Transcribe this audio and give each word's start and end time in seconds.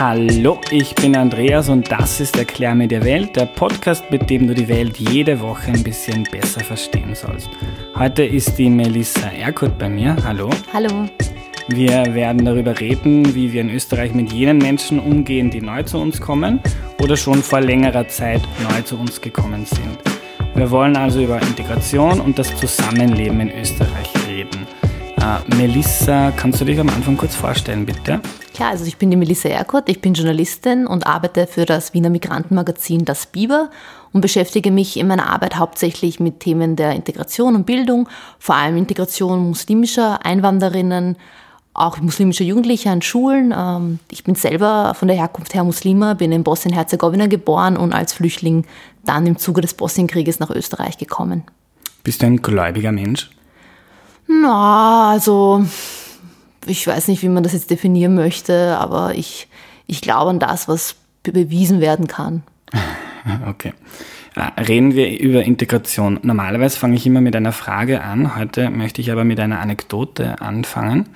Hallo, 0.00 0.60
ich 0.70 0.94
bin 0.94 1.16
Andreas 1.16 1.68
und 1.68 1.90
das 1.90 2.20
ist 2.20 2.38
Erklär 2.38 2.72
mir 2.76 2.86
die 2.86 3.02
Welt, 3.02 3.34
der 3.34 3.46
Podcast, 3.46 4.08
mit 4.12 4.30
dem 4.30 4.46
du 4.46 4.54
die 4.54 4.68
Welt 4.68 4.96
jede 4.96 5.40
Woche 5.40 5.72
ein 5.72 5.82
bisschen 5.82 6.22
besser 6.22 6.60
verstehen 6.60 7.16
sollst. 7.16 7.50
Heute 7.96 8.22
ist 8.22 8.56
die 8.58 8.70
Melissa 8.70 9.26
Erkut 9.30 9.76
bei 9.76 9.88
mir. 9.88 10.16
Hallo. 10.22 10.50
Hallo. 10.72 11.08
Wir 11.66 12.14
werden 12.14 12.44
darüber 12.44 12.78
reden, 12.78 13.34
wie 13.34 13.52
wir 13.52 13.60
in 13.60 13.70
Österreich 13.70 14.14
mit 14.14 14.32
jenen 14.32 14.58
Menschen 14.58 15.00
umgehen, 15.00 15.50
die 15.50 15.60
neu 15.60 15.82
zu 15.82 15.98
uns 15.98 16.20
kommen 16.20 16.60
oder 17.02 17.16
schon 17.16 17.42
vor 17.42 17.60
längerer 17.60 18.06
Zeit 18.06 18.42
neu 18.62 18.80
zu 18.82 18.96
uns 18.96 19.20
gekommen 19.20 19.66
sind. 19.66 19.98
Wir 20.54 20.70
wollen 20.70 20.96
also 20.96 21.20
über 21.20 21.42
Integration 21.42 22.20
und 22.20 22.38
das 22.38 22.54
Zusammenleben 22.54 23.40
in 23.40 23.50
Österreich 23.50 24.12
reden. 24.28 24.64
Äh, 25.20 25.56
Melissa, 25.56 26.30
kannst 26.30 26.60
du 26.60 26.64
dich 26.64 26.78
am 26.78 26.88
Anfang 26.88 27.16
kurz 27.16 27.34
vorstellen, 27.34 27.84
bitte? 27.84 28.20
Klar, 28.54 28.70
also 28.70 28.84
ich 28.84 28.98
bin 28.98 29.10
die 29.10 29.16
Melissa 29.16 29.48
Erkurt, 29.48 29.88
ich 29.88 30.00
bin 30.00 30.14
Journalistin 30.14 30.86
und 30.86 31.06
arbeite 31.06 31.48
für 31.48 31.64
das 31.64 31.92
Wiener 31.92 32.10
Migrantenmagazin 32.10 33.04
Das 33.04 33.26
Biber 33.26 33.70
und 34.12 34.20
beschäftige 34.20 34.70
mich 34.70 34.96
in 34.96 35.08
meiner 35.08 35.28
Arbeit 35.28 35.56
hauptsächlich 35.56 36.20
mit 36.20 36.40
Themen 36.40 36.76
der 36.76 36.92
Integration 36.92 37.56
und 37.56 37.66
Bildung, 37.66 38.08
vor 38.38 38.54
allem 38.54 38.76
Integration 38.76 39.48
muslimischer 39.48 40.24
Einwanderinnen, 40.24 41.16
auch 41.74 41.98
muslimischer 42.00 42.44
Jugendlicher 42.44 42.92
an 42.92 43.02
Schulen. 43.02 43.52
Ähm, 43.56 43.98
ich 44.12 44.22
bin 44.22 44.36
selber 44.36 44.94
von 44.94 45.08
der 45.08 45.16
Herkunft 45.16 45.52
her 45.54 45.64
Muslima, 45.64 46.14
bin 46.14 46.30
in 46.30 46.44
Bosnien-Herzegowina 46.44 47.26
geboren 47.26 47.76
und 47.76 47.92
als 47.92 48.12
Flüchtling 48.12 48.66
dann 49.04 49.26
im 49.26 49.36
Zuge 49.36 49.62
des 49.62 49.74
Bosnienkrieges 49.74 50.38
nach 50.38 50.50
Österreich 50.50 50.96
gekommen. 50.96 51.42
Bist 52.04 52.22
du 52.22 52.26
ein 52.26 52.36
gläubiger 52.36 52.92
Mensch? 52.92 53.30
Na, 54.28 55.10
also 55.10 55.64
ich 56.66 56.86
weiß 56.86 57.08
nicht, 57.08 57.22
wie 57.22 57.28
man 57.28 57.42
das 57.42 57.54
jetzt 57.54 57.70
definieren 57.70 58.14
möchte, 58.14 58.76
aber 58.78 59.14
ich, 59.14 59.48
ich 59.86 60.00
glaube 60.00 60.30
an 60.30 60.38
das, 60.38 60.68
was 60.68 60.96
bewiesen 61.22 61.80
werden 61.80 62.06
kann. 62.06 62.42
Okay. 63.46 63.74
Reden 64.56 64.94
wir 64.94 65.18
über 65.18 65.42
Integration. 65.42 66.18
Normalerweise 66.22 66.78
fange 66.78 66.96
ich 66.96 67.04
immer 67.04 67.20
mit 67.20 67.36
einer 67.36 67.52
Frage 67.52 68.00
an. 68.02 68.36
Heute 68.36 68.70
möchte 68.70 69.02
ich 69.02 69.12
aber 69.12 69.24
mit 69.24 69.38
einer 69.38 69.60
Anekdote 69.60 70.40
anfangen. 70.40 71.10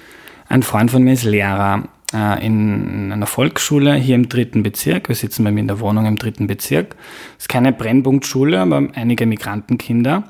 Ein 0.48 0.62
Freund 0.62 0.90
von 0.90 1.02
mir 1.02 1.14
ist 1.14 1.24
Lehrer 1.24 1.84
äh, 2.12 2.44
in 2.44 3.12
einer 3.12 3.26
Volksschule 3.26 3.94
hier 3.94 4.16
im 4.16 4.28
dritten 4.28 4.62
Bezirk. 4.62 5.08
Wir 5.08 5.16
sitzen 5.16 5.44
bei 5.44 5.52
mir 5.52 5.60
in 5.60 5.68
der 5.68 5.80
Wohnung 5.80 6.04
im 6.04 6.16
dritten 6.18 6.46
Bezirk. 6.48 6.96
Es 7.38 7.44
ist 7.44 7.48
keine 7.48 7.72
Brennpunktschule, 7.72 8.60
aber 8.60 8.88
einige 8.94 9.24
Migrantenkinder. 9.24 10.24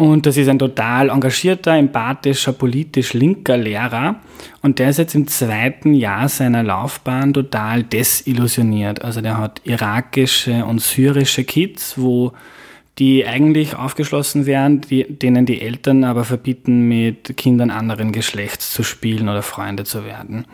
Und 0.00 0.24
das 0.24 0.38
ist 0.38 0.48
ein 0.48 0.58
total 0.58 1.10
engagierter, 1.10 1.76
empathischer, 1.76 2.54
politisch 2.54 3.12
linker 3.12 3.58
Lehrer. 3.58 4.16
Und 4.62 4.78
der 4.78 4.88
ist 4.88 4.96
jetzt 4.98 5.14
im 5.14 5.26
zweiten 5.26 5.92
Jahr 5.92 6.30
seiner 6.30 6.62
Laufbahn 6.62 7.34
total 7.34 7.82
desillusioniert. 7.82 9.04
Also 9.04 9.20
der 9.20 9.36
hat 9.36 9.60
irakische 9.64 10.64
und 10.64 10.80
syrische 10.80 11.44
Kids, 11.44 11.98
wo 11.98 12.32
die 12.98 13.26
eigentlich 13.26 13.76
aufgeschlossen 13.76 14.46
wären, 14.46 14.80
die, 14.80 15.04
denen 15.04 15.44
die 15.44 15.60
Eltern 15.60 16.04
aber 16.04 16.24
verbieten, 16.24 16.88
mit 16.88 17.36
Kindern 17.36 17.68
anderen 17.68 18.10
Geschlechts 18.10 18.72
zu 18.72 18.82
spielen 18.82 19.28
oder 19.28 19.42
Freunde 19.42 19.84
zu 19.84 20.06
werden. 20.06 20.46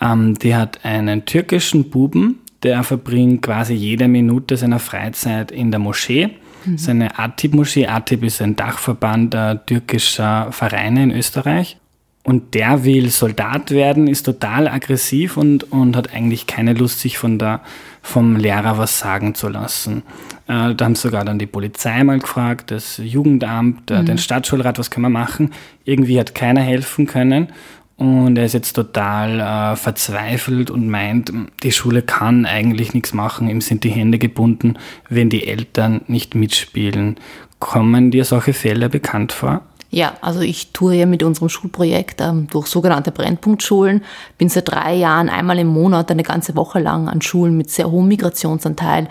Ähm, 0.00 0.34
die 0.38 0.54
hat 0.54 0.84
einen 0.84 1.24
türkischen 1.24 1.90
Buben, 1.90 2.38
der 2.62 2.84
verbringt 2.84 3.42
quasi 3.42 3.74
jede 3.74 4.06
Minute 4.06 4.56
seiner 4.56 4.78
Freizeit 4.78 5.50
in 5.50 5.72
der 5.72 5.80
Moschee 5.80 6.30
Mhm. 6.64 6.72
Das 6.72 6.82
ist 6.82 6.88
eine 6.88 7.18
ATIB-Moschee. 7.18 7.86
ATIB 7.86 8.24
ist 8.24 8.42
ein 8.42 8.56
Dachverband 8.56 9.36
türkischer 9.66 10.48
Vereine 10.52 11.04
in 11.04 11.10
Österreich. 11.10 11.78
Und 12.26 12.54
der 12.54 12.84
will 12.84 13.10
Soldat 13.10 13.70
werden, 13.70 14.08
ist 14.08 14.22
total 14.22 14.66
aggressiv 14.66 15.36
und, 15.36 15.70
und 15.70 15.94
hat 15.94 16.14
eigentlich 16.14 16.46
keine 16.46 16.72
Lust, 16.72 17.00
sich 17.00 17.18
von 17.18 17.38
der, 17.38 17.60
vom 18.00 18.36
Lehrer 18.36 18.78
was 18.78 18.98
sagen 18.98 19.34
zu 19.34 19.48
lassen. 19.48 20.02
Äh, 20.48 20.74
da 20.74 20.86
haben 20.86 20.94
sogar 20.94 21.26
dann 21.26 21.38
die 21.38 21.46
Polizei 21.46 22.02
mal 22.02 22.18
gefragt, 22.18 22.70
das 22.70 22.96
Jugendamt, 22.96 23.90
äh, 23.90 24.00
mhm. 24.00 24.06
den 24.06 24.18
Stadtschulrat, 24.18 24.78
was 24.78 24.90
können 24.90 25.04
wir 25.04 25.10
machen? 25.10 25.52
Irgendwie 25.84 26.18
hat 26.18 26.34
keiner 26.34 26.62
helfen 26.62 27.06
können. 27.06 27.48
Und 27.96 28.36
er 28.36 28.44
ist 28.44 28.54
jetzt 28.54 28.72
total 28.72 29.40
äh, 29.40 29.76
verzweifelt 29.76 30.70
und 30.70 30.88
meint, 30.88 31.32
die 31.62 31.70
Schule 31.70 32.02
kann 32.02 32.44
eigentlich 32.44 32.92
nichts 32.92 33.14
machen, 33.14 33.48
ihm 33.48 33.60
sind 33.60 33.84
die 33.84 33.90
Hände 33.90 34.18
gebunden, 34.18 34.76
wenn 35.08 35.30
die 35.30 35.46
Eltern 35.46 36.00
nicht 36.08 36.34
mitspielen. 36.34 37.16
Kommen 37.60 38.10
dir 38.10 38.24
solche 38.24 38.52
Fälle 38.52 38.88
bekannt 38.88 39.32
vor? 39.32 39.62
Ja, 39.90 40.14
also 40.22 40.40
ich 40.40 40.72
tue 40.72 40.96
ja 40.96 41.06
mit 41.06 41.22
unserem 41.22 41.48
Schulprojekt 41.48 42.20
ähm, 42.20 42.48
durch 42.50 42.66
sogenannte 42.66 43.12
Brennpunktschulen, 43.12 44.02
bin 44.38 44.48
seit 44.48 44.68
drei 44.68 44.96
Jahren 44.96 45.28
einmal 45.28 45.60
im 45.60 45.68
Monat 45.68 46.10
eine 46.10 46.24
ganze 46.24 46.56
Woche 46.56 46.80
lang 46.80 47.08
an 47.08 47.22
Schulen 47.22 47.56
mit 47.56 47.70
sehr 47.70 47.88
hohem 47.88 48.08
Migrationsanteil 48.08 49.08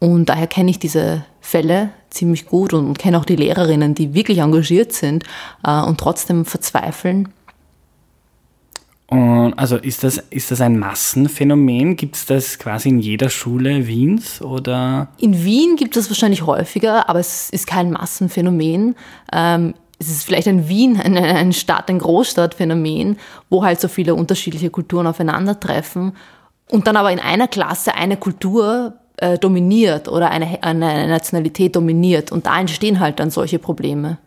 und 0.00 0.28
daher 0.28 0.48
kenne 0.48 0.72
ich 0.72 0.80
diese 0.80 1.24
Fälle 1.40 1.90
ziemlich 2.10 2.46
gut 2.46 2.72
und 2.72 2.98
kenne 2.98 3.16
auch 3.16 3.24
die 3.24 3.36
Lehrerinnen, 3.36 3.94
die 3.94 4.12
wirklich 4.12 4.38
engagiert 4.38 4.92
sind 4.92 5.22
äh, 5.64 5.80
und 5.80 6.00
trotzdem 6.00 6.44
verzweifeln 6.44 7.28
und 9.06 9.52
also 9.54 9.76
ist 9.76 10.02
das, 10.02 10.18
ist 10.30 10.50
das 10.50 10.60
ein 10.60 10.78
Massenphänomen? 10.78 11.96
Gibt 11.96 12.16
es 12.16 12.26
das 12.26 12.58
quasi 12.58 12.88
in 12.88 12.98
jeder 12.98 13.28
Schule 13.28 13.86
Wiens 13.86 14.40
oder? 14.40 15.08
In 15.18 15.44
Wien 15.44 15.76
gibt 15.76 15.96
es 15.96 16.08
wahrscheinlich 16.08 16.46
häufiger, 16.46 17.08
aber 17.08 17.18
es 17.18 17.50
ist 17.50 17.66
kein 17.66 17.90
Massenphänomen. 17.90 18.96
Ähm, 19.32 19.74
es 19.98 20.08
ist 20.08 20.24
vielleicht 20.24 20.48
ein 20.48 20.68
Wien, 20.68 20.98
ein, 21.00 21.52
Stadt, 21.52 21.88
ein 21.90 21.98
Großstadtphänomen, 21.98 23.18
wo 23.50 23.62
halt 23.62 23.80
so 23.80 23.88
viele 23.88 24.14
unterschiedliche 24.14 24.70
Kulturen 24.70 25.06
aufeinandertreffen 25.06 26.16
und 26.70 26.86
dann 26.86 26.96
aber 26.96 27.12
in 27.12 27.20
einer 27.20 27.46
Klasse 27.46 27.94
eine 27.94 28.16
Kultur 28.16 28.94
äh, 29.18 29.38
dominiert 29.38 30.08
oder 30.08 30.30
eine, 30.30 30.62
eine 30.62 31.08
Nationalität 31.08 31.76
dominiert 31.76 32.32
und 32.32 32.46
da 32.46 32.58
entstehen 32.58 33.00
halt 33.00 33.20
dann 33.20 33.30
solche 33.30 33.58
Probleme. 33.58 34.18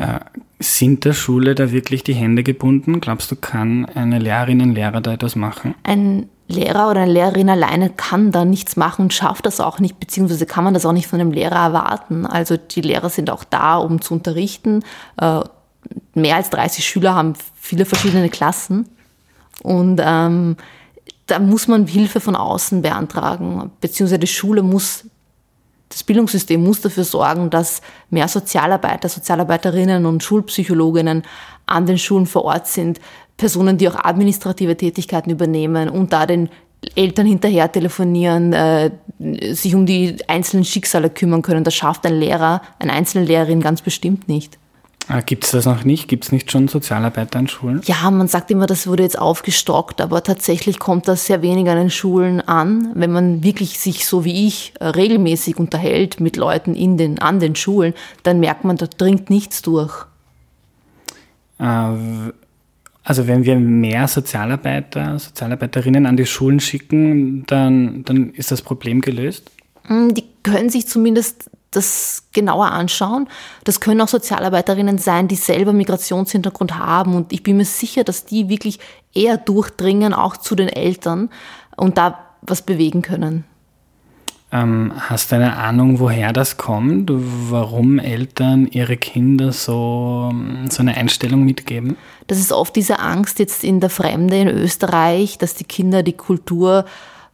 Äh, 0.00 0.20
sind 0.58 1.04
der 1.04 1.12
Schule 1.12 1.54
da 1.54 1.72
wirklich 1.72 2.02
die 2.02 2.14
Hände 2.14 2.42
gebunden? 2.42 3.00
Glaubst 3.00 3.30
du, 3.30 3.36
kann 3.36 3.84
eine 3.84 4.18
Lehrerin, 4.18 4.62
ein 4.62 4.74
Lehrer 4.74 5.02
da 5.02 5.12
etwas 5.12 5.36
machen? 5.36 5.74
Ein 5.82 6.28
Lehrer 6.48 6.90
oder 6.90 7.02
eine 7.02 7.12
Lehrerin 7.12 7.50
alleine 7.50 7.90
kann 7.90 8.32
da 8.32 8.46
nichts 8.46 8.76
machen 8.76 9.02
und 9.02 9.14
schafft 9.14 9.44
das 9.44 9.60
auch 9.60 9.78
nicht, 9.78 10.00
beziehungsweise 10.00 10.46
kann 10.46 10.64
man 10.64 10.72
das 10.72 10.86
auch 10.86 10.92
nicht 10.92 11.06
von 11.06 11.20
einem 11.20 11.32
Lehrer 11.32 11.56
erwarten. 11.56 12.24
Also 12.24 12.56
die 12.56 12.80
Lehrer 12.80 13.10
sind 13.10 13.30
auch 13.30 13.44
da, 13.44 13.76
um 13.76 14.00
zu 14.00 14.14
unterrichten. 14.14 14.82
Äh, 15.20 15.40
mehr 16.14 16.36
als 16.36 16.48
30 16.48 16.84
Schüler 16.84 17.14
haben 17.14 17.34
viele 17.54 17.84
verschiedene 17.84 18.30
Klassen. 18.30 18.88
Und 19.62 20.00
ähm, 20.02 20.56
da 21.26 21.38
muss 21.38 21.68
man 21.68 21.86
Hilfe 21.86 22.20
von 22.20 22.36
außen 22.36 22.80
beantragen, 22.80 23.70
beziehungsweise 23.82 24.18
die 24.18 24.26
Schule 24.26 24.62
muss 24.62 25.04
das 25.90 26.04
Bildungssystem 26.04 26.62
muss 26.62 26.80
dafür 26.80 27.04
sorgen, 27.04 27.50
dass 27.50 27.82
mehr 28.10 28.28
Sozialarbeiter, 28.28 29.08
Sozialarbeiterinnen 29.08 30.06
und 30.06 30.22
Schulpsychologinnen 30.22 31.24
an 31.66 31.86
den 31.86 31.98
Schulen 31.98 32.26
vor 32.26 32.44
Ort 32.44 32.68
sind, 32.68 33.00
Personen, 33.36 33.76
die 33.76 33.88
auch 33.88 33.96
administrative 33.96 34.76
Tätigkeiten 34.76 35.30
übernehmen 35.30 35.88
und 35.88 36.12
da 36.12 36.26
den 36.26 36.48
Eltern 36.94 37.26
hinterher 37.26 37.70
telefonieren, 37.70 38.52
äh, 38.52 38.90
sich 39.52 39.74
um 39.74 39.84
die 39.84 40.16
einzelnen 40.28 40.64
Schicksale 40.64 41.10
kümmern 41.10 41.42
können. 41.42 41.64
Das 41.64 41.74
schafft 41.74 42.06
ein 42.06 42.18
Lehrer, 42.18 42.62
eine 42.78 42.92
einzelne 42.92 43.24
Lehrerin 43.24 43.60
ganz 43.60 43.82
bestimmt 43.82 44.28
nicht. 44.28 44.58
Ah, 45.08 45.20
Gibt 45.22 45.44
es 45.44 45.50
das 45.50 45.66
noch 45.66 45.84
nicht? 45.84 46.06
Gibt 46.06 46.24
es 46.24 46.32
nicht 46.32 46.52
schon 46.52 46.68
Sozialarbeiter 46.68 47.40
an 47.40 47.48
Schulen? 47.48 47.80
Ja, 47.84 48.10
man 48.10 48.28
sagt 48.28 48.50
immer, 48.50 48.66
das 48.66 48.86
wurde 48.86 49.02
jetzt 49.02 49.18
aufgestockt, 49.18 50.00
aber 50.00 50.22
tatsächlich 50.22 50.78
kommt 50.78 51.08
das 51.08 51.26
sehr 51.26 51.42
wenig 51.42 51.68
an 51.68 51.76
den 51.76 51.90
Schulen 51.90 52.40
an. 52.40 52.92
Wenn 52.94 53.10
man 53.10 53.42
wirklich 53.42 53.80
sich 53.80 54.06
so 54.06 54.24
wie 54.24 54.46
ich 54.46 54.72
äh, 54.78 54.86
regelmäßig 54.86 55.56
unterhält 55.56 56.20
mit 56.20 56.36
Leuten 56.36 56.74
in 56.74 56.96
den, 56.96 57.18
an 57.18 57.40
den 57.40 57.56
Schulen, 57.56 57.94
dann 58.22 58.38
merkt 58.38 58.64
man, 58.64 58.76
da 58.76 58.86
dringt 58.86 59.30
nichts 59.30 59.62
durch. 59.62 60.06
Äh, 61.58 62.32
also 63.02 63.26
wenn 63.26 63.44
wir 63.44 63.56
mehr 63.56 64.06
Sozialarbeiter, 64.06 65.18
Sozialarbeiterinnen 65.18 66.06
an 66.06 66.16
die 66.16 66.26
Schulen 66.26 66.60
schicken, 66.60 67.44
dann, 67.46 68.04
dann 68.04 68.30
ist 68.30 68.52
das 68.52 68.62
Problem 68.62 69.00
gelöst? 69.00 69.50
Hm, 69.86 70.14
die 70.14 70.24
können 70.44 70.70
sich 70.70 70.86
zumindest 70.86 71.50
das 71.70 72.24
genauer 72.32 72.72
anschauen. 72.72 73.28
Das 73.64 73.80
können 73.80 74.00
auch 74.00 74.08
Sozialarbeiterinnen 74.08 74.98
sein, 74.98 75.28
die 75.28 75.36
selber 75.36 75.72
Migrationshintergrund 75.72 76.78
haben. 76.78 77.14
Und 77.14 77.32
ich 77.32 77.42
bin 77.42 77.56
mir 77.56 77.64
sicher, 77.64 78.04
dass 78.04 78.24
die 78.24 78.48
wirklich 78.48 78.80
eher 79.14 79.36
durchdringen, 79.36 80.12
auch 80.12 80.36
zu 80.36 80.54
den 80.54 80.68
Eltern 80.68 81.30
und 81.76 81.98
da 81.98 82.18
was 82.42 82.62
bewegen 82.62 83.02
können. 83.02 83.44
Ähm, 84.52 84.92
hast 84.96 85.30
du 85.30 85.36
eine 85.36 85.56
Ahnung, 85.56 86.00
woher 86.00 86.32
das 86.32 86.56
kommt? 86.56 87.08
Warum 87.12 88.00
Eltern 88.00 88.66
ihre 88.66 88.96
Kinder 88.96 89.52
so, 89.52 90.34
so 90.68 90.82
eine 90.82 90.96
Einstellung 90.96 91.44
mitgeben? 91.44 91.96
Das 92.26 92.38
ist 92.38 92.50
oft 92.50 92.74
diese 92.74 92.98
Angst 92.98 93.38
jetzt 93.38 93.62
in 93.62 93.78
der 93.78 93.90
Fremde 93.90 94.40
in 94.40 94.48
Österreich, 94.48 95.38
dass 95.38 95.54
die 95.54 95.64
Kinder 95.64 96.02
die 96.02 96.14
Kultur 96.14 96.84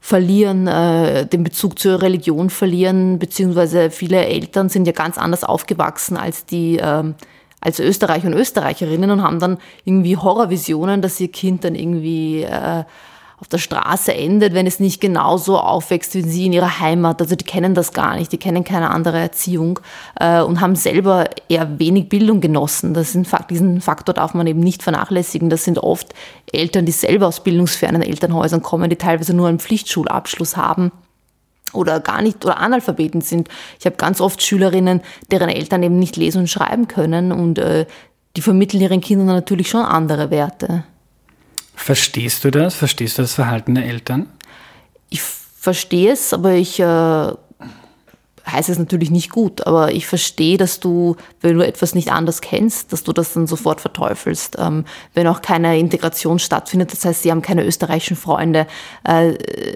verlieren, 0.07 0.69
äh, 0.69 1.27
den 1.27 1.43
Bezug 1.43 1.81
zur 1.81 2.01
Religion 2.01 2.49
verlieren, 2.49 3.19
beziehungsweise 3.19 3.91
viele 3.91 4.25
Eltern 4.25 4.69
sind 4.69 4.87
ja 4.87 4.93
ganz 4.93 5.19
anders 5.19 5.43
aufgewachsen 5.43 6.17
als 6.17 6.47
die 6.47 6.79
ähm, 6.81 7.17
als 7.61 7.81
Österreicher 7.81 8.29
und 8.29 8.35
Österreicherinnen 8.35 9.11
und 9.11 9.23
haben 9.25 9.41
dann 9.41 9.59
irgendwie 9.85 10.17
Horrorvisionen, 10.17 11.03
dass 11.03 11.19
ihr 11.19 11.27
Kind 11.33 11.65
dann 11.65 11.75
irgendwie 11.75 12.45
äh, 12.45 12.85
auf 13.39 13.49
der 13.49 13.59
Straße 13.59 14.15
endet, 14.15 14.55
wenn 14.55 14.67
es 14.67 14.81
nicht 14.81 15.01
genauso 15.01 15.59
aufwächst 15.59 16.15
wie 16.15 16.23
sie 16.23 16.47
in 16.47 16.55
ihrer 16.55 16.81
Heimat. 16.81 17.21
Also 17.21 17.37
die 17.37 17.45
kennen 17.45 17.75
das 17.75 17.93
gar 17.93 18.17
nicht, 18.17 18.33
die 18.33 18.39
kennen 18.39 18.65
keine 18.65 18.91
andere 18.91 19.19
Erziehung 19.19 19.79
äh, 20.19 20.41
und 20.41 20.61
haben 20.61 20.75
selber 20.75 21.29
eher 21.49 21.79
wenig 21.79 22.09
Bildung 22.09 22.41
genossen. 22.41 22.95
Das 22.95 23.15
ist 23.15 23.27
diesen 23.51 23.81
Faktor 23.81 24.15
darf 24.15 24.33
man 24.33 24.47
eben 24.47 24.61
nicht 24.61 24.83
vernachlässigen. 24.83 25.51
Das 25.51 25.65
sind 25.65 25.79
oft 25.79 26.15
Eltern, 26.51 26.87
die 26.87 26.93
selber 26.93 27.27
aus 27.27 27.43
bildungsfernen 27.43 28.03
Elternhäusern 28.03 28.63
kommen, 28.63 28.89
die 28.89 28.97
teilweise 28.97 29.35
nur 29.35 29.49
einen 29.49 29.59
Pflichtschulabschluss 29.59 30.57
haben 30.57 30.91
oder 31.75 32.01
gar 32.01 32.23
nicht 32.23 32.45
oder 32.45 32.59
Analphabeten 32.59 33.21
sind. 33.21 33.49
Ich 33.79 33.85
habe 33.85 33.97
ganz 33.97 34.23
oft 34.23 34.43
Schülerinnen, 34.43 35.03
deren 35.31 35.51
Eltern 35.51 35.83
eben 35.83 35.99
nicht 35.99 36.17
lesen 36.17 36.39
und 36.39 36.51
schreiben 36.51 36.89
können 36.89 37.33
und 37.33 37.59
äh, 37.59 37.87
die 38.37 38.43
vermitteln 38.43 38.81
ihren 38.81 39.01
Kindern 39.01 39.27
natürlich 39.27 39.69
schon 39.69 39.83
andere 39.83 40.31
Werte. 40.31 40.85
Verstehst 41.77 42.43
du 42.43 42.51
das? 42.51 42.75
Verstehst 42.75 43.19
du 43.19 43.23
das 43.23 43.35
Verhalten 43.35 43.77
der 43.77 43.85
Eltern? 43.85 44.27
Ich 45.09 45.21
verstehe 45.23 46.13
es, 46.13 46.33
aber 46.33 46.55
ich 46.55 46.81
äh, 46.81 47.33
heiße 48.51 48.73
es 48.73 48.79
natürlich 48.79 49.11
nicht 49.11 49.31
gut, 49.31 49.67
aber 49.67 49.93
ich 49.93 50.07
verstehe, 50.07 50.57
dass 50.57 50.81
du, 50.81 51.17
wenn 51.41 51.59
du 51.59 51.67
etwas 51.67 51.95
nicht 51.95 52.13
anders 52.13 52.41
kennst, 52.41 52.93
dass 52.93 53.03
du 53.03 53.13
das 53.13 53.33
dann 53.33 53.47
sofort 53.47 53.81
verteufelst. 53.81 54.57
Ähm, 54.59 54.85
wenn 55.15 55.27
auch 55.27 55.43
keine 55.43 55.79
Integration 55.79 56.39
stattfindet, 56.39 56.93
das 56.93 57.05
heißt, 57.05 57.23
sie 57.23 57.31
haben 57.31 57.43
keine 57.43 57.65
österreichischen 57.65 58.17
Freunde, 58.17 58.67
äh, 59.05 59.35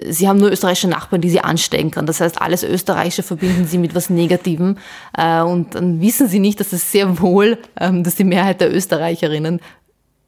sie 0.09 0.27
haben 0.27 0.39
nur 0.39 0.51
österreichische 0.51 0.87
Nachbarn, 0.87 1.21
die 1.21 1.29
sie 1.29 1.41
anstecken 1.41 1.91
kann. 1.91 2.05
Das 2.05 2.21
heißt, 2.21 2.41
alles 2.41 2.63
Österreichische 2.63 3.23
verbinden 3.23 3.67
sie 3.67 3.77
mit 3.77 3.93
was 3.93 4.09
Negativem 4.09 4.77
äh, 5.17 5.41
und 5.41 5.75
dann 5.75 6.01
wissen 6.01 6.27
sie 6.27 6.39
nicht, 6.39 6.59
dass 6.59 6.73
es 6.73 6.91
sehr 6.91 7.19
wohl, 7.19 7.57
ähm, 7.79 8.03
dass 8.03 8.15
die 8.15 8.23
Mehrheit 8.23 8.61
der 8.61 8.73
Österreicherinnen 8.73 9.59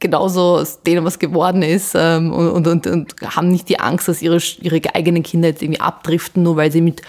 genauso 0.03 0.57
aus 0.57 0.83
denen 0.83 1.03
was 1.03 1.17
geworden 1.17 1.63
ist 1.63 1.93
ähm, 1.95 2.31
und, 2.31 2.67
und, 2.67 2.85
und, 2.85 3.15
haben 3.23 3.47
nicht 3.47 3.69
die 3.69 3.79
Angst, 3.79 4.07
dass 4.07 4.21
ihre, 4.21 4.37
ihre 4.61 4.93
eigenen 4.93 5.23
Kinder 5.23 5.47
jetzt 5.47 5.63
irgendwie 5.63 5.81
abdriften, 5.81 6.43
nur 6.43 6.57
weil 6.57 6.71
sie 6.71 6.81
mit 6.81 7.01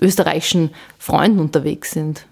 österreichischen 0.00 0.70
Freunden 0.98 1.40
unterwegs 1.40 1.90
sind. 1.90 2.26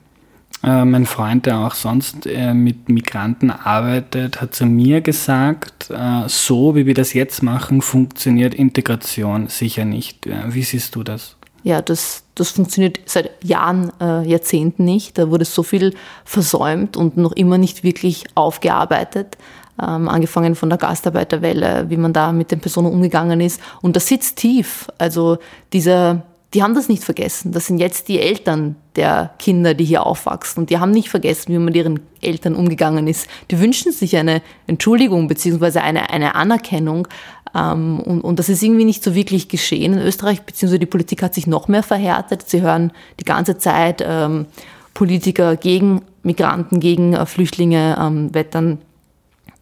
Äh, 0.63 0.85
mein 0.85 1.07
Freund, 1.07 1.47
der 1.47 1.59
auch 1.59 1.75
sonst 1.75 2.27
äh, 2.27 2.53
mit 2.53 2.91
Migranten 2.91 3.51
arbeitet, 3.51 4.43
hat 4.43 4.55
zu 4.55 4.67
mir 4.67 5.01
gesagt, 5.01 5.91
äh, 5.91 6.29
so 6.29 6.77
wie 6.77 6.85
wir 6.85 6.95
das 6.95 7.15
jetzt 7.15 7.43
machen, 7.43 7.81
funktioniert 7.81 8.55
Integration 8.55 9.49
sicher 9.49 9.87
nicht. 9.87 10.27
Äh, 10.27 10.35
wie 10.49 10.63
siehst 10.63 10.95
du 10.95 11.03
das? 11.03 11.37
Ja, 11.63 11.81
das, 11.83 12.25
das 12.35 12.51
funktioniert 12.51 13.01
seit 13.07 13.31
Jahren, 13.43 13.93
äh, 14.01 14.27
Jahrzehnten 14.27 14.85
nicht. 14.85 15.17
Da 15.17 15.31
wurde 15.31 15.45
so 15.47 15.63
viel 15.63 15.95
versäumt 16.25 16.97
und 16.97 17.17
noch 17.17 17.33
immer 17.33 17.59
nicht 17.59 17.83
wirklich 17.83 18.25
aufgearbeitet 18.35 19.39
ähm, 19.81 20.09
angefangen 20.09 20.55
von 20.55 20.69
der 20.69 20.79
Gastarbeiterwelle, 20.79 21.87
wie 21.89 21.97
man 21.97 22.13
da 22.13 22.33
mit 22.33 22.51
den 22.51 22.61
Personen 22.61 22.93
umgegangen 22.93 23.41
ist. 23.41 23.61
Und 23.83 23.97
das 23.97 24.07
sitzt 24.07 24.37
tief. 24.37 24.89
Also 24.99 25.39
diese, 25.73 26.23
die 26.55 26.63
haben 26.63 26.75
das 26.75 26.89
nicht 26.89 27.05
vergessen. 27.05 27.53
Das 27.53 27.67
sind 27.67 27.79
jetzt 27.79 28.09
die 28.09 28.21
Eltern 28.21 28.77
der 28.97 29.31
Kinder, 29.39 29.75
die 29.75 29.85
hier 29.85 30.05
aufwachsen. 30.05 30.63
Und 30.63 30.71
die 30.71 30.79
haben 30.79 30.91
nicht 30.91 31.09
vergessen, 31.09 31.53
wie 31.53 31.57
man 31.57 31.67
mit 31.67 31.77
ihren 31.77 32.01
Eltern 32.21 32.55
umgegangen 32.55 33.07
ist. 33.07 33.29
Die 33.51 33.61
wünschen 33.61 33.93
sich 33.93 34.17
eine 34.17 34.43
Entschuldigung 34.67 35.29
beziehungsweise 35.29 35.83
eine, 35.83 36.11
eine 36.11 36.35
Anerkennung. 36.35 37.09
Ähm, 37.55 38.01
und, 38.01 38.21
und 38.21 38.39
das 38.39 38.49
ist 38.49 38.63
irgendwie 38.63 38.85
nicht 38.85 39.03
so 39.03 39.15
wirklich 39.15 39.49
geschehen 39.49 39.95
in 39.95 40.01
Österreich, 40.01 40.43
beziehungsweise 40.43 40.79
die 40.79 40.87
Politik 40.87 41.23
hat 41.23 41.35
sich 41.35 41.47
noch 41.47 41.69
mehr 41.69 41.83
verhärtet. 41.83 42.49
Sie 42.49 42.63
hören 42.63 42.93
die 43.19 43.25
ganze 43.25 43.59
Zeit 43.59 44.05
ähm, 44.07 44.47
Politiker 44.95 45.57
gegen 45.57 46.03
Migranten, 46.23 46.81
gegen 46.81 47.15
äh, 47.15 47.27
Flüchtlinge 47.27 47.97
ähm, 47.99 48.35
wettern 48.35 48.79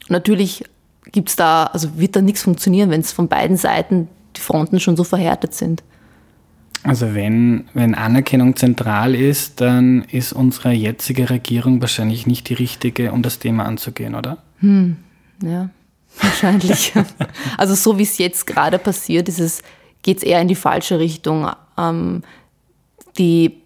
Natürlich 0.09 0.65
gibt's 1.13 1.37
da, 1.37 1.65
also 1.65 1.99
wird 1.99 2.17
da 2.17 2.21
nichts 2.21 2.43
funktionieren, 2.43 2.91
wenn 2.91 3.01
es 3.01 3.13
von 3.13 3.29
beiden 3.29 3.57
Seiten 3.57 4.09
die 4.37 4.41
Fronten 4.41 4.81
schon 4.81 4.97
so 4.97 5.05
verhärtet 5.05 5.55
sind. 5.55 5.83
Also 6.85 7.15
wenn, 7.15 7.65
wenn 7.75 7.95
Anerkennung 7.95 8.57
zentral 8.57 9.15
ist, 9.15 9.61
dann 9.61 10.05
ist 10.11 10.33
unsere 10.33 10.73
jetzige 10.73 11.29
Regierung 11.29 11.81
wahrscheinlich 11.81 12.27
nicht 12.27 12.49
die 12.49 12.55
richtige, 12.55 13.13
um 13.13 13.23
das 13.23 13.39
Thema 13.39 13.65
anzugehen, 13.67 14.15
oder? 14.15 14.39
Hm, 14.61 14.97
ja, 15.43 15.71
wahrscheinlich. 16.21 16.93
also 17.57 17.75
so 17.75 17.99
wie 17.99 18.05
es 18.05 18.19
jetzt 18.19 18.47
gerade 18.47 18.79
passiert, 18.79 19.29
ist 19.29 19.41
es, 19.41 19.63
geht 20.03 20.19
es 20.19 20.23
eher 20.23 20.41
in 20.41 20.49
die 20.49 20.55
falsche 20.55 20.99
Richtung. 21.01 21.51
Ähm, 21.77 22.23
die, 23.19 23.61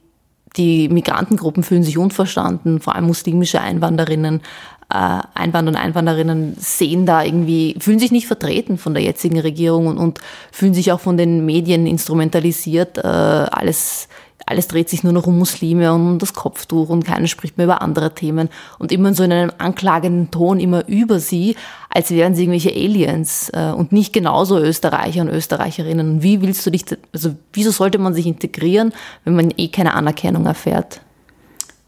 die 0.56 0.88
Migrantengruppen 0.88 1.62
fühlen 1.62 1.82
sich 1.82 1.98
unverstanden, 1.98 2.80
vor 2.80 2.94
allem 2.94 3.06
muslimische 3.06 3.60
Einwanderinnen 3.60 4.40
Einwanderer 4.88 5.74
und 5.74 5.80
Einwandererinnen 5.82 6.56
sehen 6.58 7.06
da 7.06 7.22
irgendwie, 7.22 7.76
fühlen 7.78 7.98
sich 7.98 8.12
nicht 8.12 8.26
vertreten 8.26 8.76
von 8.76 8.94
der 8.94 9.02
jetzigen 9.02 9.40
Regierung 9.40 9.86
und, 9.86 9.98
und 9.98 10.18
fühlen 10.50 10.74
sich 10.74 10.92
auch 10.92 11.00
von 11.00 11.16
den 11.16 11.46
Medien 11.46 11.86
instrumentalisiert. 11.86 12.98
Äh, 12.98 13.00
alles, 13.00 14.08
alles 14.44 14.68
dreht 14.68 14.90
sich 14.90 15.02
nur 15.02 15.12
noch 15.14 15.26
um 15.26 15.38
Muslime 15.38 15.94
und 15.94 16.06
um 16.06 16.18
das 16.18 16.34
Kopftuch 16.34 16.90
und 16.90 17.04
keiner 17.04 17.26
spricht 17.26 17.56
mehr 17.56 17.64
über 17.66 17.80
andere 17.80 18.14
Themen 18.14 18.50
und 18.78 18.92
immer 18.92 19.14
so 19.14 19.22
in 19.22 19.32
einem 19.32 19.52
anklagenden 19.56 20.30
Ton 20.30 20.60
immer 20.60 20.86
über 20.88 21.20
sie, 21.20 21.56
als 21.88 22.10
wären 22.10 22.34
sie 22.34 22.42
irgendwelche 22.42 22.70
Aliens 22.70 23.50
äh, 23.54 23.72
und 23.72 23.92
nicht 23.92 24.12
genauso 24.12 24.58
Österreicher 24.58 25.22
und 25.22 25.28
Österreicherinnen. 25.28 26.16
Und 26.16 26.22
wie 26.22 26.42
willst 26.42 26.66
du 26.66 26.70
dich, 26.70 26.84
also 27.12 27.34
wieso 27.52 27.70
sollte 27.70 27.98
man 27.98 28.12
sich 28.12 28.26
integrieren, 28.26 28.92
wenn 29.24 29.36
man 29.36 29.54
eh 29.56 29.68
keine 29.68 29.94
Anerkennung 29.94 30.44
erfährt? 30.44 31.00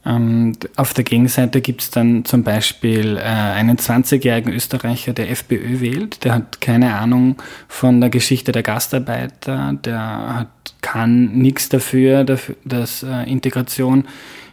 Auf 0.04 0.92
der 0.92 1.04
Gegenseite 1.04 1.62
gibt 1.62 1.80
es 1.80 1.90
dann 1.90 2.26
zum 2.26 2.42
Beispiel 2.42 3.16
äh, 3.16 3.22
einen 3.22 3.78
20-jährigen 3.78 4.52
Österreicher, 4.52 5.14
der 5.14 5.30
FPÖ 5.30 5.80
wählt. 5.80 6.24
Der 6.24 6.34
hat 6.34 6.60
keine 6.60 6.94
Ahnung 6.94 7.36
von 7.68 8.02
der 8.02 8.10
Geschichte 8.10 8.52
der 8.52 8.62
Gastarbeiter. 8.62 9.72
Der 9.82 10.34
hat, 10.36 10.74
kann 10.82 11.32
nichts 11.32 11.70
dafür, 11.70 12.24
dafür 12.24 12.56
dass 12.66 13.02
äh, 13.02 13.22
Integration 13.22 14.06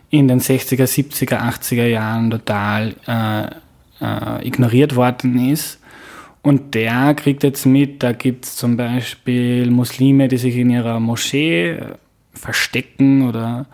in 0.09 0.30
den 0.30 0.39
60er, 0.39 0.86
70er, 0.86 1.42
80er 1.42 1.86
Jahren 1.86 2.31
total 2.31 2.95
äh, 3.06 3.48
äh, 4.01 4.48
ignoriert 4.48 4.95
worden 4.95 5.51
ist. 5.51 5.80
Und 6.44 6.75
der 6.75 7.13
kriegt 7.13 7.44
jetzt 7.44 7.65
mit, 7.65 8.01
da 8.03 8.13
gibt 8.13 8.45
es 8.45 8.56
zum 8.56 8.77
Beispiel 8.77 9.69
Muslime, 9.69 10.30
die 10.30 10.38
sich 10.38 10.56
in 10.56 10.69
ihrer 10.69 11.01
Moschee 11.01 11.71
äh, 11.71 11.86
verstecken 12.33 13.27
oder 13.27 13.65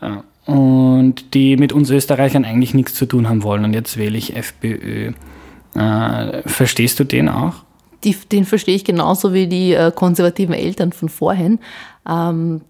äh, 0.00 0.10
und 0.46 1.34
die 1.34 1.56
mit 1.56 1.72
uns 1.72 1.90
Österreichern 1.90 2.44
eigentlich 2.44 2.74
nichts 2.74 2.94
zu 2.94 3.06
tun 3.06 3.28
haben 3.28 3.42
wollen. 3.42 3.64
Und 3.64 3.74
jetzt 3.74 3.96
wähle 3.96 4.18
ich 4.18 4.36
FPÖ. 4.36 5.12
Äh, 5.74 6.48
verstehst 6.48 6.98
du 7.00 7.04
den 7.04 7.28
auch? 7.28 7.54
Die, 8.04 8.16
den 8.32 8.44
verstehe 8.44 8.74
ich 8.74 8.84
genauso 8.84 9.32
wie 9.32 9.46
die 9.46 9.74
äh, 9.74 9.92
konservativen 9.94 10.54
Eltern 10.54 10.92
von 10.92 11.08
vorhin. 11.08 11.60
Ähm, 12.08 12.62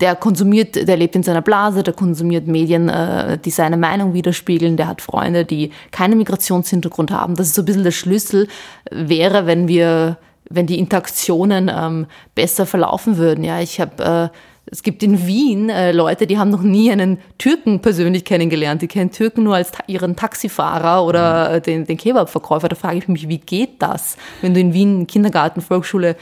der 0.00 0.16
konsumiert, 0.16 0.76
der 0.76 0.96
lebt 0.96 1.14
in 1.14 1.22
seiner 1.22 1.42
Blase, 1.42 1.82
der 1.82 1.94
konsumiert 1.94 2.46
Medien, 2.46 2.88
äh, 2.88 3.38
die 3.38 3.50
seine 3.50 3.76
Meinung 3.76 4.14
widerspiegeln, 4.14 4.76
der 4.76 4.88
hat 4.88 5.02
Freunde, 5.02 5.44
die 5.44 5.70
keinen 5.90 6.16
Migrationshintergrund 6.18 7.10
haben. 7.10 7.34
Das 7.34 7.48
ist 7.48 7.54
so 7.54 7.62
ein 7.62 7.66
bisschen 7.66 7.84
der 7.84 7.90
Schlüssel, 7.90 8.48
wäre, 8.90 9.46
wenn 9.46 9.68
wir, 9.68 10.16
wenn 10.48 10.66
die 10.66 10.78
Interaktionen 10.78 11.70
ähm, 11.74 12.06
besser 12.34 12.66
verlaufen 12.66 13.18
würden. 13.18 13.44
Ja, 13.44 13.60
ich 13.60 13.80
habe 13.80 14.30
äh, 14.32 14.36
es 14.70 14.82
gibt 14.82 15.02
in 15.02 15.26
Wien 15.26 15.68
äh, 15.68 15.92
Leute, 15.92 16.26
die 16.26 16.38
haben 16.38 16.50
noch 16.50 16.62
nie 16.62 16.92
einen 16.92 17.18
Türken 17.38 17.80
persönlich 17.80 18.24
kennengelernt. 18.24 18.82
Die 18.82 18.88
kennen 18.88 19.10
Türken 19.10 19.42
nur 19.42 19.56
als 19.56 19.72
ta 19.72 19.82
ihren 19.86 20.14
Taxifahrer 20.14 21.04
oder 21.04 21.48
mhm. 21.48 21.54
Äh, 21.56 21.60
den, 21.60 21.84
den 21.86 21.96
Kebabverkäufer. 21.96 22.68
Da 22.68 22.76
frage 22.76 22.98
ich 22.98 23.08
mich, 23.08 23.28
wie 23.28 23.38
geht 23.38 23.82
das, 23.82 24.16
wenn 24.42 24.54
du 24.54 24.60
in 24.60 24.72
Wien 24.72 25.06
Kindergarten, 25.06 25.60
Volksschule 25.60 26.16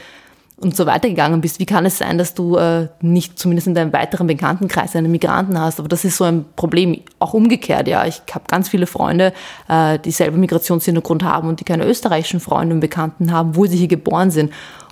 und 0.57 0.75
so 0.75 0.87
weiter 0.87 1.09
gegangen 1.09 1.41
bist? 1.41 1.59
Wie 1.59 1.65
kann 1.65 1.85
es 1.85 1.99
sein, 1.99 2.17
dass 2.17 2.33
du 2.33 2.57
äh, 2.57 2.87
nicht 3.01 3.37
zumindest 3.37 3.67
in 3.67 3.75
deinem 3.75 3.93
weiteren 3.93 4.25
Bekanntenkreis 4.25 4.95
einen 4.95 5.11
Migranten 5.11 5.59
hast? 5.59 5.79
Aber 5.79 5.87
das 5.87 6.03
ist 6.03 6.17
so 6.17 6.23
ein 6.23 6.45
Problem. 6.55 7.01
Auch 7.19 7.35
umgekehrt, 7.35 7.87
ja. 7.87 8.05
Ich 8.05 8.23
habe 8.33 8.45
ganz 8.47 8.67
viele 8.67 8.87
Freunde, 8.87 9.31
äh, 9.67 9.99
die 9.99 10.11
selber 10.11 10.37
Migrationshintergrund 10.37 11.23
haben 11.23 11.47
und 11.47 11.59
die 11.59 11.65
keine 11.65 11.85
österreichischen 11.85 12.39
Freunde 12.39 12.73
und 12.73 12.81
Bekannten 12.81 13.31
haben, 13.31 13.55
wo 13.55 13.67
sie 13.67 13.77
hier 13.77 13.87
geboren 13.87 14.31
sind. 14.31 14.51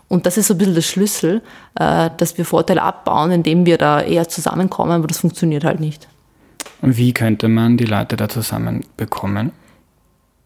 Und 0.10 0.26
das 0.26 0.38
ist 0.38 0.48
so 0.48 0.54
ein 0.54 0.58
bisschen 0.58 0.76
der 0.76 0.82
Schlüssel, 0.82 1.42
äh, 1.76 2.10
dass 2.18 2.38
wir 2.38 2.46
Vorteile 2.46 2.82
abbauen, 2.82 3.32
indem 3.32 3.66
wir 3.66 3.78
da 3.78 4.02
eher 4.02 4.28
zusammenkommen, 4.28 4.92
aber 4.92 5.08
das 5.08 5.20
funktioniert 5.20 5.64
halt 5.64 5.80
nicht. 5.80 6.08
Wie 6.82 7.14
könnte 7.14 7.48
man 7.48 7.78
die 7.78 7.86
Leute 7.86 8.16
da 8.16 8.30
zusammenbekommen? 8.30 9.52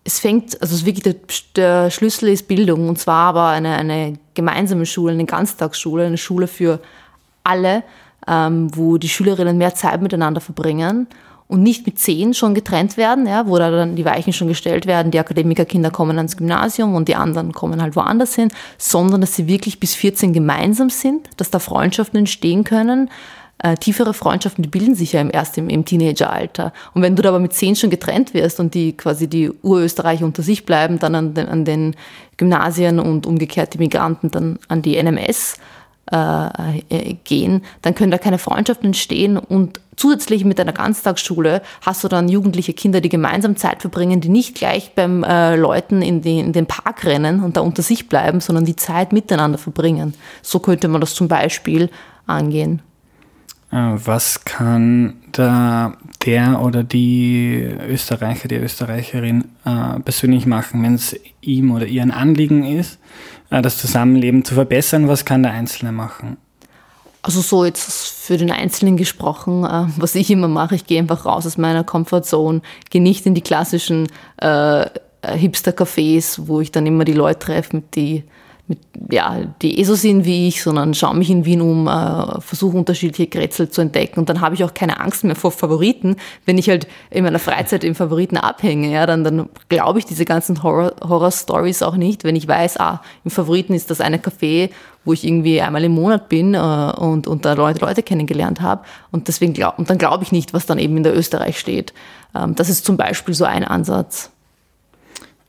Es 0.04 0.20
fängt, 0.20 0.60
also 0.62 0.84
wirklich 0.86 1.54
der, 1.54 1.92
Schlüssel 1.92 2.30
ist 2.30 2.48
Bildung 2.48 2.90
und 2.90 2.98
zwar 2.98 3.28
aber 3.28 3.48
eine, 3.48 3.76
eine 3.76 4.18
gemeinsame 4.34 4.88
Schule, 4.88 5.14
eine 5.14 5.26
Ganztagsschule, 5.26 6.08
eine 6.08 6.18
Schule 6.18 6.48
für 6.48 6.80
alle, 7.44 7.84
ähm, 8.28 8.76
wo 8.76 8.98
die 8.98 9.10
Schülerinnen 9.10 9.58
mehr 9.58 9.76
Zeit 9.76 10.02
miteinander 10.02 10.42
verbringen 10.42 11.08
und 11.52 11.64
nicht 11.64 11.86
mit 11.86 12.00
zehn 12.00 12.34
schon 12.34 12.56
getrennt 12.56 12.96
werden, 12.96 13.28
ja, 13.28 13.46
wo 13.46 13.58
da 13.58 13.70
dann 13.70 13.98
die 13.98 14.06
Weichen 14.06 14.32
schon 14.32 14.48
gestellt 14.48 14.86
werden, 14.86 15.12
die 15.12 15.20
Akademikerkinder 15.20 15.92
kommen 15.92 16.16
ans 16.16 16.38
Gymnasium 16.38 16.96
und 16.96 17.10
die 17.10 17.16
anderen 17.16 17.52
kommen 17.52 17.82
halt 17.82 17.98
woanders 17.98 18.36
hin, 18.36 18.48
sondern 18.78 19.20
dass 19.20 19.36
sie 19.36 19.48
wirklich 19.48 19.78
bis 19.78 19.94
14 19.94 20.32
gemeinsam 20.32 20.90
sind, 20.90 21.28
dass 21.36 21.52
da 21.52 21.60
Freundschaften 21.60 22.20
entstehen 22.20 22.64
können, 22.64 23.10
äh, 23.58 23.76
tiefere 23.76 24.14
Freundschaften, 24.14 24.62
die 24.62 24.70
bilden 24.70 24.96
sich 24.96 25.12
ja 25.12 25.28
erst 25.28 25.58
im, 25.58 25.68
im 25.68 25.84
Teenageralter. 25.84 26.72
Und 26.94 27.02
wenn 27.02 27.18
du 27.18 27.22
da 27.22 27.30
aber 27.30 27.40
mit 27.40 27.52
zehn 27.52 27.76
schon 27.76 27.90
getrennt 27.90 28.34
wirst 28.34 28.62
und 28.62 28.74
die 28.74 28.94
quasi 28.96 29.28
die 29.28 29.52
Urösterreicher 29.52 30.24
unter 30.24 30.44
sich 30.44 30.66
bleiben, 30.66 31.00
dann 31.00 31.16
an 31.16 31.34
den, 31.34 31.50
an 31.50 31.66
den 31.66 31.96
Gymnasien 32.38 32.98
und 32.98 33.26
umgekehrt 33.26 33.74
die 33.74 33.78
Migranten 33.78 34.32
dann 34.32 34.58
an 34.70 34.82
die 34.82 34.96
NMS 35.02 35.58
äh, 36.12 36.80
äh, 36.90 37.14
gehen, 37.24 37.64
dann 37.82 37.96
können 37.96 38.12
da 38.12 38.18
keine 38.18 38.38
Freundschaften 38.38 38.88
entstehen 38.88 39.38
und 39.38 39.80
zusätzlich 39.96 40.46
mit 40.46 40.60
einer 40.60 40.74
Ganztagsschule 40.74 41.62
hast 41.82 42.04
du 42.04 42.08
dann 42.08 42.28
jugendliche 42.28 42.74
Kinder, 42.74 43.02
die 43.02 43.10
gemeinsam 43.10 43.56
Zeit 43.56 43.82
verbringen, 43.82 44.22
die 44.22 44.30
nicht 44.30 44.56
gleich 44.56 44.94
beim 44.96 45.24
äh, 45.24 45.56
Leuten 45.56 46.02
in, 46.02 46.22
die, 46.22 46.40
in 46.40 46.54
den 46.54 46.66
Park 46.66 47.06
rennen 47.06 47.44
und 47.44 47.58
da 47.58 47.62
unter 47.62 47.82
sich 47.82 48.10
bleiben, 48.10 48.42
sondern 48.42 48.66
die 48.66 48.76
Zeit 48.76 49.14
miteinander 49.14 49.58
verbringen. 49.58 50.14
So 50.42 50.60
könnte 50.60 50.88
man 50.88 51.02
das 51.02 51.16
zum 51.16 51.28
Beispiel 51.28 51.90
angehen. 52.26 52.82
Äh, 53.72 53.94
was 53.94 54.44
kann 54.44 55.14
da 55.32 55.94
der 56.26 56.62
oder 56.62 56.84
die 56.84 57.70
Österreicher, 57.88 58.48
die 58.48 58.56
Österreicherin 58.56 59.46
äh, 59.66 60.00
persönlich 60.02 60.46
machen, 60.46 60.84
wenn 60.84 60.96
es 60.96 61.16
ihm 61.42 61.72
oder 61.72 61.86
ihr 61.86 62.02
ein 62.02 62.12
Anliegen 62.12 62.66
ist, 62.66 63.00
das 63.60 63.78
Zusammenleben 63.78 64.46
zu 64.46 64.54
verbessern? 64.54 65.08
Was 65.08 65.26
kann 65.26 65.44
der 65.44 65.52
Einzelne 65.52 65.92
machen? 65.92 66.38
Also 67.24 67.42
so 67.42 67.66
jetzt 67.66 67.92
für 68.14 68.38
den 68.38 68.50
Einzelnen 68.50 68.98
gesprochen, 68.98 69.64
äh, 69.64 69.86
was 69.98 70.16
ich 70.16 70.32
immer 70.32 70.48
mache, 70.48 70.76
ich 70.76 70.88
gehe 70.88 71.00
einfach 71.00 71.26
raus 71.26 71.46
aus 71.46 71.58
meiner 71.58 71.84
Comfortzone, 71.84 72.62
gehe 72.90 73.02
nicht 73.02 73.26
in 73.28 73.36
die 73.36 73.42
klassischen 73.42 74.08
äh, 74.38 74.86
Hipster-Cafés, 75.24 76.48
wo 76.48 76.62
ich 76.62 76.72
dann 76.72 76.88
immer 76.88 77.06
die 77.06 77.14
Leute 77.14 77.40
treffe, 77.40 77.76
mit 77.76 77.96
die 77.96 78.24
mit, 78.68 78.80
ja, 79.10 79.40
die 79.62 79.80
eh 79.80 79.84
so 79.84 79.96
sind 79.96 80.26
wie 80.26 80.48
ich, 80.48 80.62
sondern 80.62 80.94
schaue 80.94 81.16
mich 81.16 81.30
in 81.30 81.46
Wien 81.46 81.62
um, 81.62 81.88
äh, 81.88 82.42
versuche 82.42 82.78
unterschiedliche 82.78 83.28
Grätsel 83.28 83.70
zu 83.70 83.82
entdecken 83.82 84.20
und 84.20 84.30
dann 84.30 84.42
habe 84.42 84.56
ich 84.56 84.64
auch 84.64 84.74
keine 84.74 85.00
Angst 85.00 85.24
mehr 85.24 85.36
vor 85.36 85.52
Favoriten. 85.52 86.16
Wenn 86.46 86.58
ich 86.58 86.70
halt 86.70 86.88
in 87.10 87.24
meiner 87.24 87.40
Freizeit 87.40 87.84
im 87.84 87.96
Favoriten 87.96 88.38
abhänge, 88.38 88.92
ja, 88.92 89.06
dann, 89.06 89.24
dann 89.24 89.50
glaube 89.70 90.00
ich 90.00 90.06
diese 90.06 90.26
ganzen 90.26 90.64
Horror-Stories 90.64 91.84
auch 91.84 91.96
nicht, 91.96 92.24
wenn 92.24 92.36
ich 92.36 92.48
weiß, 92.48 92.80
ah, 92.80 93.02
im 93.24 93.32
Favoriten 93.32 93.74
ist 93.74 93.92
das 93.92 94.02
eine 94.02 94.18
Café, 94.18 94.70
wo 95.04 95.14
ich 95.14 95.26
irgendwie 95.26 95.62
einmal 95.62 95.84
im 95.84 95.94
Monat 95.94 96.30
bin 96.30 96.54
äh, 96.54 96.58
und, 96.58 97.28
und 97.28 97.46
da 97.46 97.54
Leute, 97.54 97.80
Leute 97.80 98.04
kennengelernt 98.04 98.62
habe 98.62 98.84
und 99.12 99.28
deswegen 99.28 99.54
glaub, 99.54 99.80
und 99.80 99.90
dann 99.90 99.98
glaube 99.98 100.24
ich 100.24 100.32
nicht, 100.32 100.54
was 100.54 100.66
dann 100.66 100.80
eben 100.80 100.98
in 100.98 101.04
der 101.04 101.18
Österreich 101.18 101.60
steht. 101.60 101.94
Ähm, 102.36 102.56
das 102.56 102.70
ist 102.70 102.86
zum 102.86 102.98
Beispiel 102.98 103.34
so 103.34 103.46
ein 103.46 103.64
Ansatz. 103.64 104.32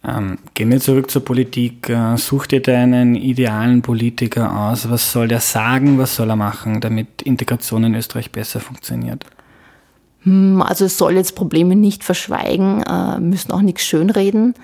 Ähm, 0.05 0.39
gehen 0.55 0.71
wir 0.71 0.81
zurück 0.81 1.11
zur 1.11 1.25
Politik. 1.25 1.89
Äh, 1.89 2.17
such 2.17 2.47
dir 2.47 2.61
deinen 2.61 3.15
idealen 3.15 3.83
Politiker 3.83 4.69
aus. 4.69 4.91
Was 4.91 5.13
soll 5.13 5.29
der 5.29 5.41
sagen? 5.41 5.99
Was 5.99 6.17
soll 6.17 6.31
er 6.31 6.37
machen, 6.37 6.81
damit 6.81 7.23
Integration 7.23 7.85
in 7.85 7.95
Österreich 7.95 8.33
besser 8.33 8.61
funktioniert? 8.61 9.25
Hm, 10.25 10.63
also 10.63 10.85
es 10.85 10.99
soll 10.99 11.15
jetzt 11.15 11.35
Probleme 11.35 11.77
nicht 11.77 12.05
verschweigen, 12.05 12.83
äh, 12.83 13.19
müssen 13.21 13.53
auch 13.53 13.63
nichts 13.63 13.85
schönreden, 13.85 14.55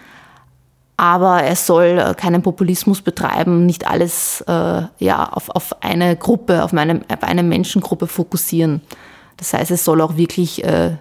aber 0.97 1.43
er 1.43 1.57
soll 1.57 1.99
äh, 1.99 2.15
keinen 2.15 2.43
Populismus 2.43 3.03
betreiben, 3.03 3.67
nicht 3.67 3.87
alles 3.87 4.41
äh, 4.43 4.83
ja, 4.99 5.29
auf, 5.29 5.51
auf 5.51 5.83
eine 5.83 6.17
Gruppe, 6.17 6.63
auf, 6.63 6.73
meine, 6.73 7.03
auf 7.09 7.23
eine 7.23 7.43
Menschengruppe 7.43 8.07
fokussieren. 8.07 8.83
Das 9.37 9.53
heißt, 9.53 9.71
es 9.71 9.85
soll 9.85 10.01
auch 10.01 10.17
wirklich 10.17 10.65
äh, 10.65 10.97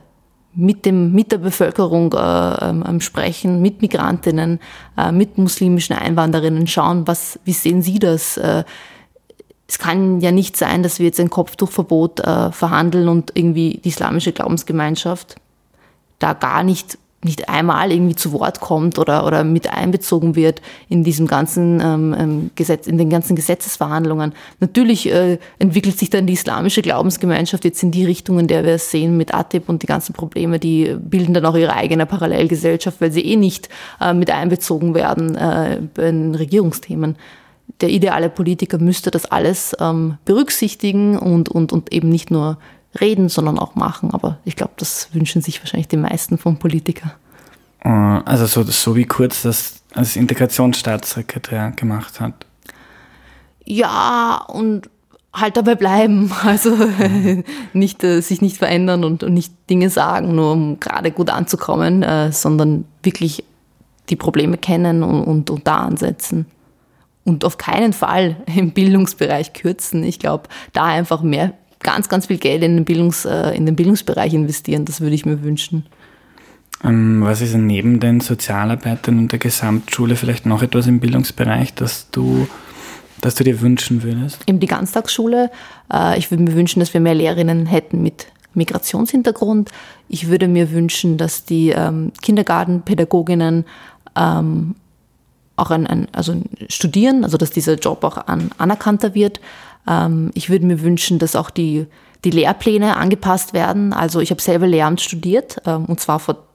mit, 0.57 0.85
dem, 0.85 1.13
mit 1.13 1.31
der 1.31 1.37
Bevölkerung 1.37 2.11
äh, 2.13 2.69
ähm, 2.69 2.99
sprechen, 2.99 3.61
mit 3.61 3.81
Migrantinnen, 3.81 4.59
äh, 4.97 5.11
mit 5.11 5.37
muslimischen 5.37 5.95
Einwanderinnen, 5.95 6.65
schauen, 6.65 7.07
was, 7.07 7.39
wie 7.45 7.53
sehen 7.53 7.83
sie 7.83 7.99
das? 7.99 8.37
Äh, 8.37 8.63
es 9.67 9.77
kann 9.77 10.19
ja 10.19 10.31
nicht 10.31 10.57
sein, 10.57 10.81
dass 10.81 10.97
wir 10.97 11.05
jetzt 11.05 11.19
ein 11.19 11.29
Kopftuchverbot 11.29 12.21
äh, 12.21 12.51
verhandeln 12.51 13.07
und 13.07 13.31
irgendwie 13.35 13.79
die 13.83 13.89
islamische 13.89 14.31
Glaubensgemeinschaft 14.31 15.35
da 16.19 16.33
gar 16.33 16.63
nicht 16.63 16.97
nicht 17.23 17.49
einmal 17.49 17.91
irgendwie 17.91 18.15
zu 18.15 18.31
Wort 18.31 18.59
kommt 18.59 18.99
oder, 18.99 19.25
oder 19.25 19.43
mit 19.43 19.71
einbezogen 19.71 20.35
wird 20.35 20.61
in 20.87 21.03
diesem 21.03 21.25
ganzen 21.25 21.81
ähm, 21.81 22.15
ähm, 22.17 22.51
Gesetz, 22.55 22.85
in 22.85 22.97
den 22.97 23.09
ganzen 23.09 23.35
Gesetzesverhandlungen. 23.35 24.33
Natürlich 24.59 25.11
äh, 25.11 25.39
entwickelt 25.57 25.97
sich 25.97 26.11
dann 26.11 26.27
die 26.27 26.33
islamische 26.33 26.83
Glaubensgemeinschaft 26.83 27.65
jetzt 27.65 27.81
in 27.81 27.91
die 27.91 28.05
Richtung, 28.05 28.37
in 28.39 28.47
der 28.47 28.63
wir 28.63 28.73
es 28.73 28.91
sehen 28.91 29.17
mit 29.17 29.33
ATIP 29.33 29.67
und 29.67 29.81
die 29.81 29.87
ganzen 29.87 30.13
Probleme, 30.13 30.59
die 30.59 30.95
bilden 30.99 31.33
dann 31.33 31.45
auch 31.45 31.55
ihre 31.55 31.73
eigene 31.73 32.05
Parallelgesellschaft, 32.05 33.01
weil 33.01 33.11
sie 33.11 33.25
eh 33.25 33.35
nicht 33.35 33.67
äh, 33.99 34.13
mit 34.13 34.29
einbezogen 34.29 34.93
werden 34.93 35.35
äh, 35.35 35.79
in 35.97 36.35
Regierungsthemen. 36.35 37.15
Der 37.81 37.89
ideale 37.89 38.29
Politiker 38.29 38.77
müsste 38.77 39.11
das 39.11 39.25
alles 39.25 39.75
ähm, 39.79 40.17
berücksichtigen 40.23 41.17
und, 41.17 41.49
und, 41.49 41.73
und 41.73 41.91
eben 41.91 42.09
nicht 42.09 42.31
nur 42.31 42.57
reden, 43.01 43.29
sondern 43.29 43.59
auch 43.59 43.75
machen. 43.75 44.11
Aber 44.11 44.37
ich 44.45 44.55
glaube, 44.55 44.73
das 44.77 45.09
wünschen 45.13 45.41
sich 45.41 45.59
wahrscheinlich 45.59 45.87
die 45.87 45.97
meisten 45.97 46.37
von 46.37 46.57
Politikern. 46.57 47.11
Äh, 47.83 47.89
also 47.89 48.45
so, 48.45 48.63
so 48.63 48.95
wie 48.95 49.05
Kurz 49.05 49.41
das 49.41 49.81
als 49.93 50.15
Integrationsstaatssekretär 50.15 51.71
gemacht 51.71 52.19
hat. 52.19 52.45
Ja, 53.65 54.45
und 54.47 54.89
halt 55.33 55.57
dabei 55.57 55.75
bleiben. 55.75 56.31
Also 56.43 56.75
nicht, 57.73 58.03
äh, 58.03 58.21
sich 58.21 58.41
nicht 58.41 58.57
verändern 58.57 59.03
und, 59.03 59.23
und, 59.23 59.33
nicht 59.33 59.53
Dinge 59.69 59.89
sagen, 59.89 60.35
nur 60.35 60.53
um 60.53 60.79
gerade 60.79 61.11
gut 61.11 61.29
anzukommen, 61.29 62.03
äh, 62.03 62.31
sondern 62.31 62.85
wirklich 63.03 63.43
die 64.09 64.15
Probleme 64.15 64.57
kennen 64.57 65.03
und, 65.03 65.23
und, 65.23 65.49
und 65.49 65.67
da 65.67 65.77
ansetzen. 65.77 66.45
Und 67.25 67.43
auf 67.43 67.57
keinen 67.57 67.91
Fall 67.91 68.37
im 68.55 68.71
Bildungsbereich 68.71 69.53
kürzen. 69.53 70.03
Ich 70.03 70.19
glaube, 70.19 70.47
da 70.73 70.85
einfach 70.85 71.21
mehr 71.21 71.53
ganz, 71.79 72.09
ganz 72.09 72.27
viel 72.27 72.37
Geld 72.37 72.63
in 72.63 72.75
den, 72.75 72.85
Bildungs, 72.85 73.25
äh, 73.25 73.51
in 73.51 73.65
den 73.65 73.75
Bildungsbereich 73.75 74.33
investieren. 74.33 74.85
Das 74.85 75.01
würde 75.01 75.15
ich 75.15 75.25
mir 75.25 75.43
wünschen. 75.43 75.85
Ähm, 76.83 77.21
was 77.23 77.41
ist 77.41 77.55
neben 77.55 77.99
den 77.99 78.19
Sozialarbeitern 78.19 79.17
und 79.17 79.31
der 79.31 79.39
Gesamtschule 79.39 80.15
vielleicht 80.15 80.45
noch 80.45 80.61
etwas 80.61 80.87
im 80.87 80.99
Bildungsbereich, 80.99 81.73
das 81.73 82.09
du, 82.11 82.47
das 83.21 83.35
du 83.35 83.43
dir 83.43 83.61
wünschen 83.61 84.03
würdest? 84.03 84.43
Eben 84.47 84.59
die 84.59 84.67
Ganztagsschule. 84.67 85.49
Äh, 85.91 86.19
ich 86.19 86.29
würde 86.29 86.43
mir 86.43 86.53
wünschen, 86.53 86.79
dass 86.79 86.93
wir 86.93 87.01
mehr 87.01 87.15
Lehrerinnen 87.15 87.65
hätten 87.65 88.03
mit 88.03 88.27
Migrationshintergrund. 88.53 89.71
Ich 90.07 90.27
würde 90.27 90.47
mir 90.47 90.71
wünschen, 90.71 91.17
dass 91.17 91.45
die 91.45 91.69
ähm, 91.69 92.11
Kindergartenpädagoginnen 92.21 93.65
ähm, 94.15 94.75
auch 95.55 95.71
ein, 95.71 95.87
ein, 95.87 96.07
also 96.11 96.41
studieren, 96.69 97.23
also 97.23 97.37
dass 97.37 97.49
dieser 97.49 97.75
Job 97.75 98.03
auch 98.03 98.17
an, 98.27 98.51
anerkannter 98.57 99.15
wird. 99.15 99.39
Ähm, 99.87 100.31
ich 100.33 100.49
würde 100.49 100.65
mir 100.65 100.81
wünschen, 100.81 101.19
dass 101.19 101.35
auch 101.35 101.49
die, 101.49 101.85
die 102.23 102.31
Lehrpläne 102.31 102.97
angepasst 102.97 103.53
werden. 103.53 103.93
Also 103.93 104.19
ich 104.19 104.31
habe 104.31 104.41
selber 104.41 104.67
Lehramt 104.67 105.01
studiert 105.01 105.57
ähm, 105.65 105.85
und 105.85 105.99
zwar 105.99 106.19
vor 106.19 106.47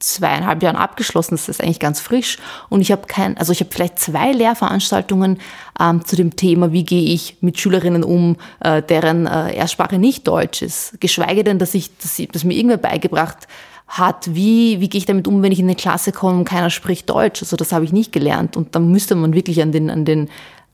zweieinhalb 0.00 0.62
Jahren 0.62 0.76
abgeschlossen. 0.76 1.34
Das 1.34 1.48
ist 1.48 1.62
eigentlich 1.62 1.78
ganz 1.78 2.00
frisch. 2.00 2.38
Und 2.68 2.80
ich 2.80 2.90
habe 2.90 3.06
kein, 3.06 3.36
also 3.36 3.52
ich 3.52 3.60
habe 3.60 3.70
vielleicht 3.70 3.98
zwei 3.98 4.32
Lehrveranstaltungen 4.32 5.38
ähm, 5.78 6.04
zu 6.04 6.16
dem 6.16 6.36
Thema, 6.36 6.72
wie 6.72 6.84
gehe 6.84 7.12
ich 7.12 7.36
mit 7.40 7.60
Schülerinnen 7.60 8.02
um, 8.02 8.36
äh, 8.60 8.82
deren 8.82 9.26
äh, 9.26 9.54
Erstsprache 9.54 9.98
nicht 9.98 10.26
Deutsch 10.26 10.62
ist. 10.62 11.00
Geschweige 11.00 11.44
denn, 11.44 11.58
dass 11.58 11.74
ich, 11.74 11.96
dass, 11.98 12.20
dass 12.32 12.44
mir 12.44 12.54
irgendwer 12.54 12.78
beigebracht 12.78 13.46
hat, 13.86 14.34
wie, 14.34 14.80
wie 14.80 14.88
gehe 14.88 15.00
ich 15.00 15.06
damit 15.06 15.28
um, 15.28 15.42
wenn 15.42 15.52
ich 15.52 15.58
in 15.58 15.66
eine 15.66 15.74
Klasse 15.74 16.12
komme 16.12 16.38
und 16.38 16.44
keiner 16.44 16.70
spricht 16.70 17.10
Deutsch. 17.10 17.42
Also 17.42 17.56
das 17.56 17.72
habe 17.72 17.84
ich 17.84 17.92
nicht 17.92 18.12
gelernt. 18.12 18.56
Und 18.56 18.74
da 18.74 18.78
müsste 18.78 19.16
man 19.16 19.34
wirklich 19.34 19.60
an 19.60 19.72
den, 19.72 19.90
an 19.90 20.04
den 20.04 20.30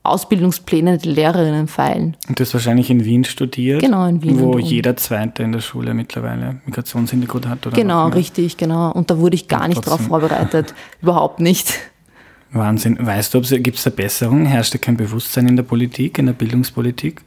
Ausbildungspläne 0.07 0.97
der 0.97 1.11
Lehrerinnen 1.11 1.67
feilen. 1.67 2.17
Und 2.27 2.39
du 2.39 2.43
hast 2.43 2.53
wahrscheinlich 2.53 2.89
in 2.89 3.03
Wien 3.05 3.23
studiert? 3.23 3.81
Genau, 3.81 4.05
in 4.05 4.21
Wien. 4.23 4.39
Wo 4.39 4.57
jeder 4.59 4.95
Zweite 4.97 5.43
in 5.43 5.51
der 5.51 5.61
Schule 5.61 5.93
mittlerweile 5.93 6.61
Migrationshintergrund 6.65 7.47
hat? 7.47 7.67
Oder 7.67 7.75
genau, 7.75 8.07
richtig, 8.07 8.57
genau. 8.57 8.91
Und 8.91 9.09
da 9.09 9.17
wurde 9.19 9.35
ich 9.35 9.47
gar 9.47 9.67
nicht 9.67 9.85
darauf 9.85 10.01
vorbereitet. 10.01 10.73
Überhaupt 11.01 11.39
nicht. 11.39 11.73
Wahnsinn. 12.51 12.97
Weißt 12.99 13.33
du, 13.33 13.41
gibt 13.41 13.77
es 13.77 13.83
da 13.83 13.89
Besserung? 13.89 14.45
Herrscht 14.45 14.73
da 14.73 14.77
kein 14.77 14.97
Bewusstsein 14.97 15.47
in 15.47 15.55
der 15.55 15.63
Politik, 15.63 16.17
in 16.17 16.27
der 16.27 16.33
Bildungspolitik? 16.33 17.21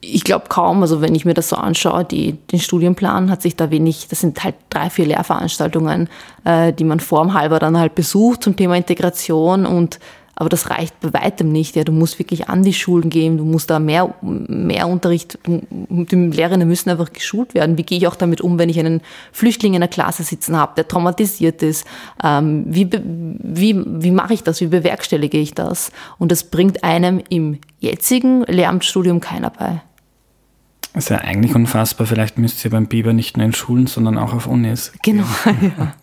Ich 0.00 0.24
glaube 0.24 0.46
kaum. 0.48 0.82
Also 0.82 1.00
wenn 1.00 1.14
ich 1.14 1.24
mir 1.24 1.34
das 1.34 1.48
so 1.48 1.56
anschaue, 1.56 2.04
die, 2.04 2.32
den 2.32 2.60
Studienplan 2.60 3.30
hat 3.30 3.40
sich 3.40 3.56
da 3.56 3.70
wenig, 3.70 4.08
das 4.08 4.20
sind 4.20 4.42
halt 4.44 4.56
drei, 4.68 4.90
vier 4.90 5.06
Lehrveranstaltungen, 5.06 6.08
äh, 6.44 6.72
die 6.72 6.84
man 6.84 7.00
vorm 7.00 7.32
halber 7.32 7.58
dann 7.58 7.78
halt 7.78 7.94
besucht 7.94 8.42
zum 8.42 8.54
Thema 8.56 8.76
Integration 8.76 9.64
und 9.64 9.98
aber 10.36 10.48
das 10.48 10.70
reicht 10.70 10.98
bei 11.00 11.12
weitem 11.12 11.52
nicht. 11.52 11.76
Ja, 11.76 11.84
du 11.84 11.92
musst 11.92 12.18
wirklich 12.18 12.48
an 12.48 12.62
die 12.62 12.72
Schulen 12.72 13.10
gehen, 13.10 13.38
du 13.38 13.44
musst 13.44 13.70
da 13.70 13.78
mehr, 13.78 14.14
mehr 14.22 14.88
Unterricht, 14.88 15.38
die 15.46 16.16
Lehrerinnen 16.16 16.66
müssen 16.66 16.90
einfach 16.90 17.12
geschult 17.12 17.54
werden. 17.54 17.78
Wie 17.78 17.84
gehe 17.84 17.98
ich 17.98 18.06
auch 18.06 18.16
damit 18.16 18.40
um, 18.40 18.58
wenn 18.58 18.68
ich 18.68 18.78
einen 18.78 19.00
Flüchtling 19.32 19.74
in 19.74 19.80
der 19.80 19.88
Klasse 19.88 20.22
sitzen 20.22 20.56
habe, 20.56 20.72
der 20.76 20.88
traumatisiert 20.88 21.62
ist? 21.62 21.86
Ähm, 22.22 22.64
wie, 22.66 22.88
wie, 22.92 23.82
wie 23.86 24.10
mache 24.10 24.34
ich 24.34 24.42
das? 24.42 24.60
Wie 24.60 24.66
bewerkstellige 24.66 25.38
ich 25.38 25.54
das? 25.54 25.92
Und 26.18 26.32
das 26.32 26.44
bringt 26.44 26.84
einem 26.84 27.22
im 27.28 27.58
jetzigen 27.78 28.42
Lehramtsstudium 28.44 29.20
keiner 29.20 29.50
bei. 29.50 29.82
Das 30.94 31.04
ist 31.04 31.10
ja 31.10 31.18
eigentlich 31.18 31.56
unfassbar. 31.56 32.06
Vielleicht 32.06 32.38
müsst 32.38 32.64
ihr 32.64 32.70
beim 32.70 32.86
Biber 32.86 33.12
nicht 33.12 33.36
nur 33.36 33.44
in 33.44 33.52
Schulen, 33.52 33.88
sondern 33.88 34.16
auch 34.16 34.32
auf 34.32 34.46
Unis. 34.46 34.92
Genau, 35.02 35.24
ja. 35.44 35.94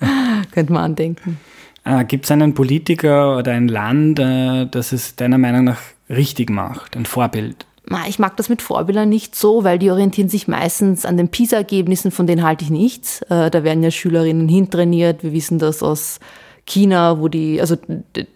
Könnte 0.52 0.74
man 0.74 0.84
andenken. 0.84 1.40
Äh, 1.84 2.06
Gibt 2.06 2.26
es 2.26 2.32
einen 2.32 2.54
Politiker 2.54 3.38
oder 3.38 3.52
ein 3.52 3.68
Land, 3.68 4.20
äh, 4.20 4.66
das 4.68 4.92
es 4.92 5.16
deiner 5.16 5.38
Meinung 5.38 5.66
nach 5.66 5.80
richtig 6.10 6.50
macht, 6.50 6.96
ein 6.96 7.06
Vorbild? 7.06 7.66
ich 8.08 8.20
mag 8.20 8.38
das 8.38 8.48
mit 8.48 8.62
Vorbildern 8.62 9.10
nicht 9.10 9.36
so, 9.36 9.64
weil 9.64 9.78
die 9.78 9.92
orientieren 9.92 10.30
sich 10.30 10.48
meistens 10.48 11.06
an 11.06 11.18
den 11.18 11.30
PISA-Ergebnissen, 11.30 12.12
von 12.12 12.28
denen 12.28 12.44
halte 12.44 12.64
ich 12.64 12.70
nichts. 12.70 13.22
Äh, 13.24 13.50
da 13.50 13.64
werden 13.64 13.84
ja 13.84 13.92
Schülerinnen 13.92 14.48
hintrainiert. 14.48 15.24
Wir 15.24 15.34
wissen 15.34 15.60
das 15.60 15.84
aus 15.84 16.20
China, 16.66 17.20
wo 17.20 17.28
die, 17.28 17.60
also 17.60 17.76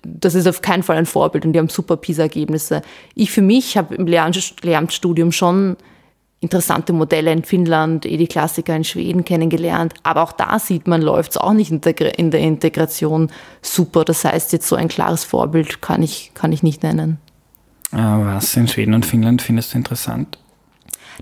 das 0.03 0.35
ist 0.35 0.47
auf 0.47 0.61
keinen 0.61 0.83
Fall 0.83 0.97
ein 0.97 1.05
Vorbild 1.05 1.45
und 1.45 1.53
die 1.53 1.59
haben 1.59 1.69
super 1.69 1.95
PISA-Ergebnisse. 1.95 2.81
Ich 3.13 3.31
für 3.31 3.41
mich 3.41 3.77
habe 3.77 3.95
im 3.95 4.07
Lehramtsstudium 4.07 5.31
schon 5.31 5.77
interessante 6.45 6.93
Modelle 6.93 7.31
in 7.31 7.43
Finnland, 7.43 8.05
eh 8.05 8.17
die 8.17 8.27
Klassiker 8.27 8.75
in 8.75 8.83
Schweden 8.83 9.25
kennengelernt. 9.25 9.95
Aber 10.03 10.21
auch 10.21 10.31
da 10.31 10.59
sieht 10.59 10.87
man, 10.87 11.01
läuft 11.01 11.31
es 11.31 11.37
auch 11.37 11.53
nicht 11.53 11.71
in 11.71 11.81
der 12.31 12.39
Integration 12.39 13.31
super. 13.63 14.05
Das 14.05 14.23
heißt, 14.23 14.53
jetzt 14.53 14.67
so 14.67 14.75
ein 14.75 14.87
klares 14.87 15.23
Vorbild 15.23 15.81
kann 15.81 16.03
ich, 16.03 16.31
kann 16.35 16.51
ich 16.51 16.61
nicht 16.61 16.83
nennen. 16.83 17.17
Was 17.91 18.55
in 18.55 18.67
Schweden 18.67 18.93
und 18.93 19.05
Finnland 19.05 19.41
findest 19.41 19.73
du 19.73 19.77
interessant? 19.77 20.37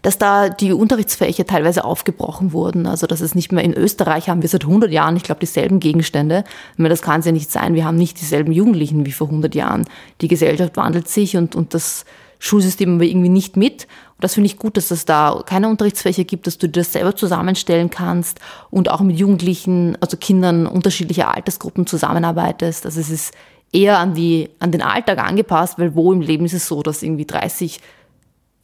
Dass 0.02 0.18
da 0.18 0.50
die 0.50 0.74
Unterrichtsfächer 0.74 1.46
teilweise 1.46 1.86
aufgebrochen 1.86 2.52
wurden. 2.52 2.86
Also, 2.86 3.08
dass 3.08 3.22
es 3.22 3.36
nicht 3.36 3.52
mehr 3.52 3.64
in 3.64 3.74
Österreich 3.74 4.28
haben 4.28 4.42
wir 4.42 4.50
seit 4.50 4.64
100 4.64 4.92
Jahren, 4.92 5.16
ich 5.16 5.24
glaube, 5.24 5.40
dieselben 5.40 5.80
Gegenstände. 5.80 6.44
Aber 6.78 6.90
das 6.90 7.02
kann 7.02 7.22
es 7.22 7.28
ja 7.28 7.32
nicht 7.32 7.50
sein. 7.52 7.76
Wir 7.76 7.86
haben 7.86 7.96
nicht 7.96 8.20
dieselben 8.20 8.52
Jugendlichen 8.52 9.06
wie 9.06 9.12
vor 9.12 9.28
100 9.28 9.56
Jahren. 9.56 9.86
Die 10.22 10.28
Gesellschaft 10.28 10.76
wandelt 10.76 11.08
sich 11.08 11.38
und, 11.38 11.56
und 11.56 11.74
das 11.74 12.06
Schulsystem 12.44 12.96
aber 12.96 13.06
irgendwie 13.06 13.30
nicht 13.30 13.56
mit. 13.56 13.84
Und 13.84 14.24
das 14.24 14.34
finde 14.34 14.48
ich 14.48 14.58
gut, 14.58 14.76
dass 14.76 14.92
es 14.92 15.06
da 15.06 15.42
keine 15.46 15.70
Unterrichtsfächer 15.70 16.26
gibt, 16.26 16.46
dass 16.46 16.58
du 16.58 16.68
dir 16.68 16.82
das 16.82 16.92
selber 16.92 17.16
zusammenstellen 17.16 17.90
kannst 17.90 18.42
und 18.70 18.92
auch 18.92 19.00
mit 19.00 19.18
Jugendlichen, 19.18 19.98
also 20.02 20.18
Kindern 20.18 20.68
unterschiedlicher 20.68 21.34
Altersgruppen 21.34 21.88
zusammenarbeitest. 21.88 22.86
Also 22.86 23.00
es 23.00 23.10
ist 23.10 23.34
eher 23.72 23.98
an, 23.98 24.14
die, 24.14 24.50
an 24.60 24.74
den 24.74 24.82
Alltag 24.82 25.20
angepasst, 25.20 25.80
weil 25.80 25.96
wo 25.96 26.12
im 26.12 26.20
Leben 26.20 26.44
ist 26.44 26.54
es 26.54 26.68
so, 26.68 26.84
dass 26.84 27.02
irgendwie 27.02 27.26
30, 27.26 27.80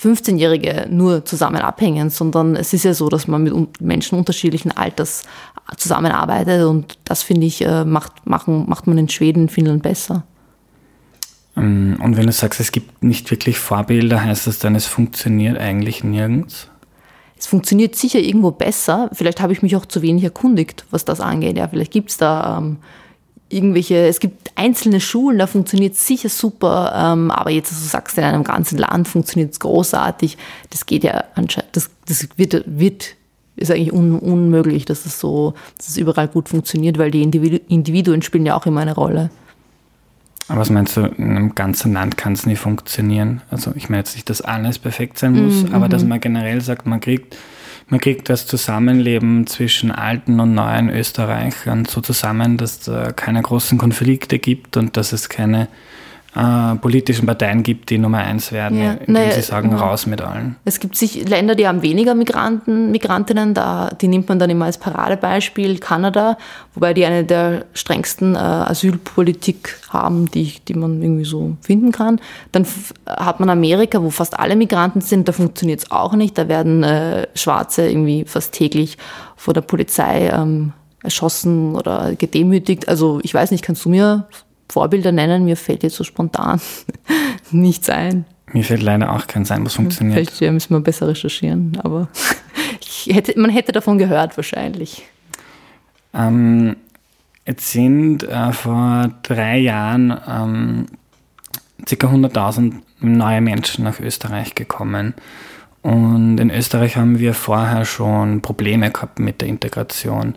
15-Jährige 0.01 0.88
nur 0.89 1.24
zusammen 1.24 1.62
abhängen, 1.62 2.09
sondern 2.09 2.57
es 2.57 2.74
ist 2.74 2.83
ja 2.83 2.93
so, 2.93 3.07
dass 3.07 3.27
man 3.27 3.43
mit 3.43 3.81
Menschen 3.81 4.19
unterschiedlichen 4.19 4.75
Alters 4.75 5.24
zusammenarbeitet 5.77 6.65
und 6.65 6.98
das 7.05 7.24
finde 7.24 7.48
ich, 7.48 7.65
äh, 7.65 7.86
macht, 7.86 8.27
machen, 8.27 8.67
macht 8.67 8.88
man 8.88 8.98
in 8.98 9.07
Schweden, 9.07 9.48
Finnland 9.48 9.83
besser. 9.83 10.25
Ähm, 11.60 11.98
und 12.01 12.18
wenn 12.18 12.25
du 12.25 12.32
sagst, 12.32 12.60
es 12.60 12.72
gibt 12.72 13.04
nicht 13.04 13.30
wirklich 13.32 13.60
Vorbilder, 13.60 14.24
heißt 14.24 14.48
das 14.48 14.60
dann, 14.60 14.75
es 14.75 14.86
funktioniert 14.86 15.58
eigentlich 15.58 16.04
nirgends? 16.04 16.68
Es 17.38 17.48
funktioniert 17.48 17.96
sicher 17.96 18.20
irgendwo 18.20 18.51
besser. 18.51 19.10
Vielleicht 19.13 19.39
habe 19.39 19.54
ich 19.54 19.62
mich 19.62 19.75
auch 19.75 19.86
zu 19.86 20.01
wenig 20.01 20.24
erkundigt, 20.24 20.86
was 20.92 21.06
das 21.06 21.22
angeht. 21.22 21.58
Ja, 21.58 21.68
vielleicht 21.68 21.92
gibt 21.92 22.10
es 22.10 22.18
da 22.18 22.58
ähm, 22.58 22.78
irgendwelche, 23.50 24.08
es 24.08 24.20
gibt 24.20 24.51
einzelne 24.56 25.00
Schulen, 25.00 25.39
da 25.39 25.48
funktioniert 25.48 25.94
es 25.94 26.06
sicher 26.06 26.30
super, 26.30 26.94
ähm, 26.96 27.32
aber 27.32 27.50
jetzt, 27.50 27.72
also 27.72 27.84
du 27.84 27.89
sagst, 27.89 28.18
in 28.18 28.24
einem 28.24 28.44
ganzen 28.44 28.78
Land 28.78 29.08
funktioniert 29.08 29.54
es 29.54 29.60
großartig. 29.60 30.38
Das 30.70 30.86
geht 30.86 31.04
ja 31.04 31.24
anscheinend, 31.36 31.75
das, 31.75 31.89
das 32.06 32.28
wird, 32.38 32.63
wird 32.66 33.16
ist 33.56 33.72
eigentlich 33.72 33.94
un, 33.94 34.18
unmöglich, 34.18 34.86
dass 34.86 35.06
es 35.06 35.20
so, 35.20 35.54
dass 35.78 35.89
es 35.89 35.98
überall 35.98 36.28
gut 36.28 36.48
funktioniert, 36.48 36.98
weil 36.98 37.12
die 37.12 37.24
Individuen 37.24 38.22
spielen 38.22 38.46
ja 38.46 38.56
auch 38.56 38.66
immer 38.66 38.82
eine 38.82 38.96
Rolle. 38.96 39.30
Aber 40.50 40.62
was 40.62 40.70
meinst 40.70 40.98
du, 40.98 41.01
in 41.01 41.29
einem 41.29 41.56
ganzen 41.56 41.94
Land 41.94 42.18
kann 42.18 42.34
es 42.34 42.46
nie 42.46 42.56
funktionieren? 42.56 43.41
Also 43.50 43.72
ich 43.75 43.89
meine 43.89 44.00
jetzt 44.00 44.15
nicht, 44.15 44.29
dass 44.29 44.41
alles 44.41 44.79
perfekt 44.79 45.18
sein 45.18 45.34
muss, 45.34 45.63
mhm. 45.63 45.74
aber 45.74 45.88
dass 45.88 46.03
mhm. 46.03 46.10
man 46.10 46.20
generell 46.20 46.62
sagt, 46.62 46.86
man 46.86 47.00
kriegt 47.00 47.38
man 47.91 48.00
kriegt 48.00 48.29
das 48.29 48.46
Zusammenleben 48.46 49.48
zwischen 49.48 49.91
alten 49.91 50.39
und 50.39 50.53
neuen 50.53 50.89
Österreichern 50.89 51.86
so 51.86 52.01
zusammen, 52.01 52.58
dass 52.58 52.88
es 52.88 53.15
keine 53.15 53.41
großen 53.41 53.79
Konflikte 53.79 54.38
gibt 54.38 54.77
und 54.77 54.96
dass 54.96 55.12
es 55.12 55.27
keine 55.27 55.68
äh, 56.36 56.75
politischen 56.75 57.25
Parteien 57.25 57.63
gibt, 57.63 57.89
die 57.89 57.98
Nummer 57.98 58.19
eins 58.19 58.51
werden, 58.51 58.77
ja, 58.77 58.91
indem 58.93 59.13
naja, 59.13 59.31
sie 59.31 59.41
sagen, 59.41 59.71
genau. 59.71 59.83
raus 59.83 60.05
mit 60.05 60.21
allen. 60.21 60.57
Es 60.63 60.79
gibt 60.79 60.95
sich 60.95 61.27
Länder, 61.27 61.55
die 61.55 61.67
haben 61.67 61.81
weniger 61.81 62.13
Migranten, 62.13 62.91
Migrantinnen, 62.91 63.55
da, 63.55 63.89
die 64.00 64.07
nimmt 64.07 64.29
man 64.29 64.38
dann 64.38 64.50
immer 64.50 64.65
als 64.65 64.77
Paradebeispiel, 64.77 65.79
Kanada, 65.79 66.38
wobei 66.75 66.93
die 66.93 67.05
eine 67.05 67.24
der 67.24 67.65
strengsten 67.74 68.36
äh, 68.36 68.38
Asylpolitik 68.38 69.79
haben, 69.89 70.29
die, 70.29 70.53
die 70.67 70.75
man 70.75 71.01
irgendwie 71.01 71.25
so 71.25 71.57
finden 71.62 71.91
kann. 71.91 72.21
Dann 72.51 72.65
hat 73.07 73.39
man 73.39 73.50
Amerika, 73.50 74.03
wo 74.03 74.11
fast 74.11 74.39
alle 74.39 74.55
Migranten 74.55 75.01
sind, 75.01 75.27
da 75.27 75.31
funktioniert 75.31 75.79
es 75.79 75.92
auch 75.92 76.13
nicht, 76.13 76.37
da 76.37 76.48
werden 76.48 76.83
äh, 76.83 77.27
Schwarze 77.33 77.89
irgendwie 77.89 78.25
fast 78.25 78.53
täglich 78.53 78.98
vor 79.35 79.55
der 79.55 79.61
Polizei 79.61 80.29
ähm, 80.29 80.74
erschossen 81.01 81.75
oder 81.75 82.13
gedemütigt. 82.15 82.87
Also 82.87 83.20
ich 83.24 83.33
weiß 83.33 83.51
nicht, 83.51 83.63
kannst 83.63 83.85
du 83.85 83.89
mir 83.89 84.27
Vorbilder 84.70 85.12
nennen, 85.12 85.46
mir 85.46 85.58
fällt 85.58 85.84
jetzt 85.84 85.96
so 85.96 86.03
spontan 86.03 86.62
nichts 87.51 87.90
ein. 87.90 88.25
Mir 88.51 88.64
fällt 88.64 88.82
leider 88.82 89.14
auch 89.14 89.27
keins 89.27 89.51
ein, 89.51 89.66
was 89.66 89.75
funktioniert. 89.75 90.18
Vielleicht 90.18 90.42
ja, 90.42 90.51
müssen 90.51 90.74
wir 90.74 90.79
besser 90.79 91.08
recherchieren, 91.08 91.77
aber 91.84 92.08
hätte, 93.05 93.40
man 93.40 93.51
hätte 93.51 93.72
davon 93.72 93.98
gehört 93.98 94.38
wahrscheinlich. 94.38 95.03
Ähm, 96.14 96.75
jetzt 97.46 97.72
sind 97.72 98.24
äh, 98.24 98.51
vor 98.51 99.12
drei 99.24 99.58
Jahren 99.60 100.12
ähm, 100.27 100.86
ca. 101.86 102.08
100.000 102.08 102.74
neue 103.01 103.42
Menschen 103.42 103.84
nach 103.84 104.00
Österreich 104.00 104.55
gekommen. 104.55 105.14
Und 105.82 106.40
in 106.40 106.51
Österreich 106.51 106.98
haben 106.98 107.20
wir 107.20 107.34
vorher 107.34 107.86
schon 107.86 108.42
Probleme 108.42 108.92
gehabt 108.92 109.20
mit 109.20 109.42
der 109.42 109.48
Integration. 109.48 110.36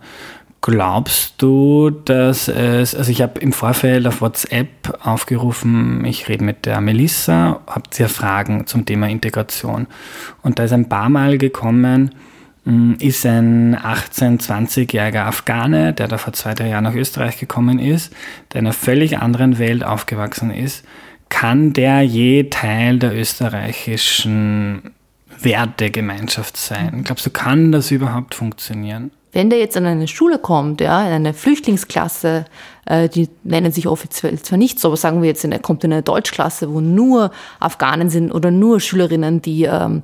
Glaubst 0.65 1.41
du, 1.41 1.89
dass 1.89 2.47
es, 2.47 2.95
also 2.95 3.11
ich 3.11 3.21
habe 3.21 3.37
im 3.41 3.51
Vorfeld 3.51 4.07
auf 4.07 4.21
WhatsApp 4.21 4.97
aufgerufen, 5.03 6.05
ich 6.05 6.29
rede 6.29 6.45
mit 6.45 6.65
der 6.65 6.79
Melissa, 6.79 7.59
habt 7.67 7.99
ihr 7.99 8.07
Fragen 8.07 8.65
zum 8.65 8.85
Thema 8.85 9.09
Integration? 9.09 9.87
Und 10.41 10.59
da 10.59 10.63
ist 10.63 10.71
ein 10.71 10.87
paar 10.87 11.09
Mal 11.09 11.37
gekommen, 11.37 12.15
hm, 12.63 12.95
ist 13.01 13.25
ein 13.25 13.75
18-, 13.75 14.39
20-jähriger 14.39 15.25
Afghane, 15.25 15.91
der 15.91 16.07
da 16.07 16.17
vor 16.17 16.31
zwei, 16.31 16.53
drei 16.53 16.69
Jahren 16.69 16.85
nach 16.85 16.95
Österreich 16.95 17.37
gekommen 17.37 17.77
ist, 17.77 18.13
der 18.53 18.61
in 18.61 18.67
einer 18.67 18.73
völlig 18.73 19.17
anderen 19.17 19.59
Welt 19.59 19.83
aufgewachsen 19.83 20.49
ist, 20.49 20.85
kann 21.27 21.73
der 21.73 22.03
je 22.03 22.45
Teil 22.45 22.99
der 22.99 23.13
österreichischen 23.13 24.93
Wertegemeinschaft 25.41 26.55
sein? 26.55 27.03
Glaubst 27.03 27.25
du, 27.25 27.31
kann 27.31 27.73
das 27.73 27.91
überhaupt 27.91 28.33
funktionieren? 28.33 29.11
Wenn 29.33 29.49
der 29.49 29.59
jetzt 29.59 29.75
an 29.75 29.85
eine 29.85 30.07
Schule 30.07 30.37
kommt, 30.37 30.79
ja, 30.79 31.05
in 31.05 31.11
eine 31.11 31.33
Flüchtlingsklasse, 31.33 32.45
äh, 32.85 33.09
die 33.09 33.29
nennen 33.43 33.71
sich 33.71 33.87
offiziell 33.87 34.39
zwar 34.39 34.57
nicht 34.59 34.79
so, 34.79 34.89
aber 34.89 34.97
sagen 34.97 35.21
wir 35.21 35.27
jetzt, 35.27 35.43
er 35.43 35.59
kommt 35.59 35.83
in 35.83 35.91
eine 35.91 36.03
Deutschklasse, 36.03 36.71
wo 36.71 36.79
nur 36.79 37.31
Afghanen 37.59 38.09
sind 38.09 38.31
oder 38.31 38.51
nur 38.51 38.79
Schülerinnen, 38.79 39.41
die 39.41 39.63
ähm, 39.63 40.03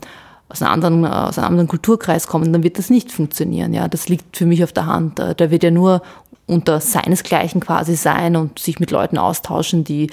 aus, 0.50 0.64
einem 0.64 0.72
anderen, 0.72 1.06
aus 1.06 1.38
einem 1.38 1.48
anderen 1.48 1.68
Kulturkreis 1.68 2.28
kommen, 2.28 2.52
dann 2.52 2.64
wird 2.64 2.80
das 2.80 2.90
nicht 2.90 3.12
funktionieren. 3.12 3.74
Ja, 3.74 3.88
das 3.88 4.10
liegt 4.10 4.36
für 4.36 4.48
mich 4.48 4.64
auf 4.64 4.74
der 4.74 4.88
Hand. 4.88 5.20
Äh, 5.20 5.36
da 5.36 5.52
wird 5.52 5.64
er 5.64 5.72
nur 5.72 6.02
unter 6.48 6.80
seinesgleichen 6.80 7.62
quasi 7.62 7.96
sein 7.96 8.36
und 8.36 8.58
sich 8.58 8.80
mit 8.80 8.90
Leuten 8.90 9.20
austauschen, 9.20 9.84
die 9.84 10.10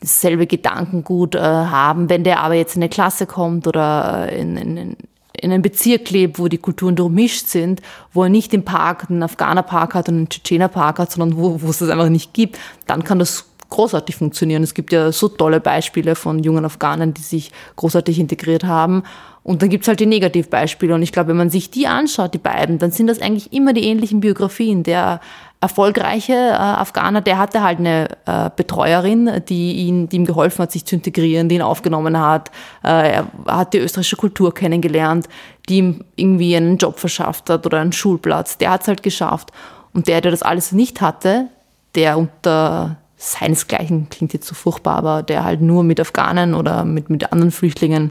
dasselbe 0.00 0.46
Gedankengut 0.46 1.34
äh, 1.34 1.40
haben. 1.40 2.08
Wenn 2.08 2.22
der 2.22 2.40
aber 2.40 2.54
jetzt 2.54 2.76
in 2.76 2.82
eine 2.82 2.88
Klasse 2.88 3.26
kommt 3.26 3.66
oder 3.66 4.28
äh, 4.30 4.40
in, 4.40 4.56
in, 4.56 4.96
in 5.40 5.52
einem 5.52 5.62
Bezirk 5.62 6.10
lebt, 6.10 6.38
wo 6.38 6.48
die 6.48 6.58
Kulturen 6.58 6.96
durchmischt 6.96 7.48
sind, 7.48 7.82
wo 8.12 8.22
er 8.22 8.28
nicht 8.28 8.54
im 8.54 8.64
Park 8.64 9.10
einen 9.10 9.22
Afghaner-Park 9.22 9.94
hat 9.94 10.08
und 10.08 10.16
einen 10.16 10.28
Tschetschener-Park 10.28 10.98
hat, 10.98 11.12
sondern 11.12 11.38
wo, 11.38 11.60
wo 11.60 11.70
es 11.70 11.78
das 11.78 11.90
einfach 11.90 12.08
nicht 12.08 12.32
gibt, 12.32 12.58
dann 12.86 13.04
kann 13.04 13.18
das 13.18 13.46
großartig 13.74 14.16
funktionieren. 14.16 14.62
Es 14.62 14.74
gibt 14.74 14.92
ja 14.92 15.10
so 15.10 15.28
tolle 15.28 15.60
Beispiele 15.60 16.14
von 16.14 16.38
jungen 16.38 16.64
Afghanen, 16.64 17.12
die 17.12 17.22
sich 17.22 17.50
großartig 17.76 18.18
integriert 18.18 18.64
haben. 18.64 19.02
Und 19.42 19.60
dann 19.60 19.68
gibt 19.68 19.84
es 19.84 19.88
halt 19.88 20.00
die 20.00 20.06
Negativbeispiele. 20.06 20.94
Und 20.94 21.02
ich 21.02 21.12
glaube, 21.12 21.30
wenn 21.30 21.36
man 21.36 21.50
sich 21.50 21.70
die 21.70 21.86
anschaut, 21.86 22.32
die 22.32 22.38
beiden, 22.38 22.78
dann 22.78 22.92
sind 22.92 23.08
das 23.08 23.20
eigentlich 23.20 23.52
immer 23.52 23.74
die 23.74 23.84
ähnlichen 23.84 24.20
Biografien. 24.20 24.84
Der 24.84 25.20
erfolgreiche 25.60 26.32
äh, 26.32 26.54
Afghaner, 26.54 27.20
der 27.20 27.38
hatte 27.38 27.62
halt 27.62 27.78
eine 27.78 28.08
äh, 28.26 28.48
Betreuerin, 28.54 29.42
die, 29.48 29.72
ihn, 29.74 30.08
die 30.08 30.16
ihm 30.16 30.24
geholfen 30.24 30.62
hat, 30.62 30.72
sich 30.72 30.84
zu 30.84 30.94
integrieren, 30.94 31.48
die 31.48 31.56
ihn 31.56 31.62
aufgenommen 31.62 32.18
hat. 32.18 32.50
Äh, 32.84 33.12
er 33.12 33.28
hat 33.46 33.74
die 33.74 33.78
österreichische 33.78 34.16
Kultur 34.16 34.54
kennengelernt, 34.54 35.28
die 35.68 35.78
ihm 35.78 36.04
irgendwie 36.16 36.56
einen 36.56 36.78
Job 36.78 36.98
verschafft 36.98 37.50
hat 37.50 37.66
oder 37.66 37.80
einen 37.80 37.92
Schulplatz. 37.92 38.56
Der 38.56 38.70
hat 38.70 38.82
es 38.82 38.88
halt 38.88 39.02
geschafft. 39.02 39.50
Und 39.92 40.08
der, 40.08 40.20
der 40.20 40.30
das 40.30 40.42
alles 40.42 40.72
nicht 40.72 41.00
hatte, 41.00 41.48
der 41.94 42.18
unter 42.18 42.96
seinesgleichen, 43.32 44.08
klingt 44.08 44.32
jetzt 44.32 44.46
so 44.46 44.54
furchtbar, 44.54 44.96
aber 44.96 45.22
der 45.22 45.44
halt 45.44 45.60
nur 45.60 45.82
mit 45.82 46.00
Afghanen 46.00 46.54
oder 46.54 46.84
mit, 46.84 47.10
mit 47.10 47.32
anderen 47.32 47.50
Flüchtlingen 47.50 48.10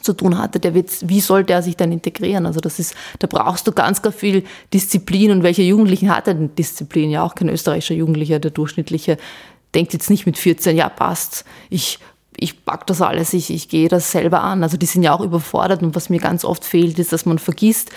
zu 0.00 0.12
tun 0.14 0.38
hatte, 0.38 0.58
der 0.58 0.74
wird, 0.74 0.90
wie 1.08 1.20
soll 1.20 1.44
der 1.44 1.62
sich 1.62 1.76
dann 1.76 1.92
integrieren? 1.92 2.46
Also 2.46 2.60
das 2.60 2.78
ist, 2.78 2.94
da 3.20 3.26
brauchst 3.26 3.66
du 3.66 3.72
ganz, 3.72 4.02
ganz 4.02 4.16
viel 4.16 4.44
Disziplin 4.72 5.30
und 5.30 5.42
welche 5.42 5.62
Jugendlichen 5.62 6.14
hat 6.14 6.26
denn 6.26 6.54
Disziplin? 6.56 7.10
Ja, 7.10 7.22
auch 7.22 7.34
kein 7.34 7.48
österreichischer 7.48 7.94
Jugendlicher, 7.94 8.38
der 8.38 8.50
durchschnittliche 8.50 9.16
denkt 9.74 9.92
jetzt 9.92 10.10
nicht 10.10 10.26
mit 10.26 10.36
14, 10.36 10.76
ja 10.76 10.88
passt, 10.88 11.44
ich 11.70 11.98
ich 12.36 12.64
pack 12.64 12.86
das 12.86 13.02
alles, 13.02 13.34
ich, 13.34 13.50
ich 13.50 13.68
gehe 13.68 13.88
das 13.88 14.10
selber 14.10 14.42
an. 14.42 14.62
Also 14.62 14.76
die 14.76 14.86
sind 14.86 15.02
ja 15.02 15.12
auch 15.12 15.20
überfordert 15.20 15.82
und 15.82 15.94
was 15.94 16.08
mir 16.08 16.18
ganz 16.18 16.44
oft 16.44 16.64
fehlt, 16.64 16.98
ist, 16.98 17.12
dass 17.12 17.26
man 17.26 17.38
vergisst, 17.38 17.90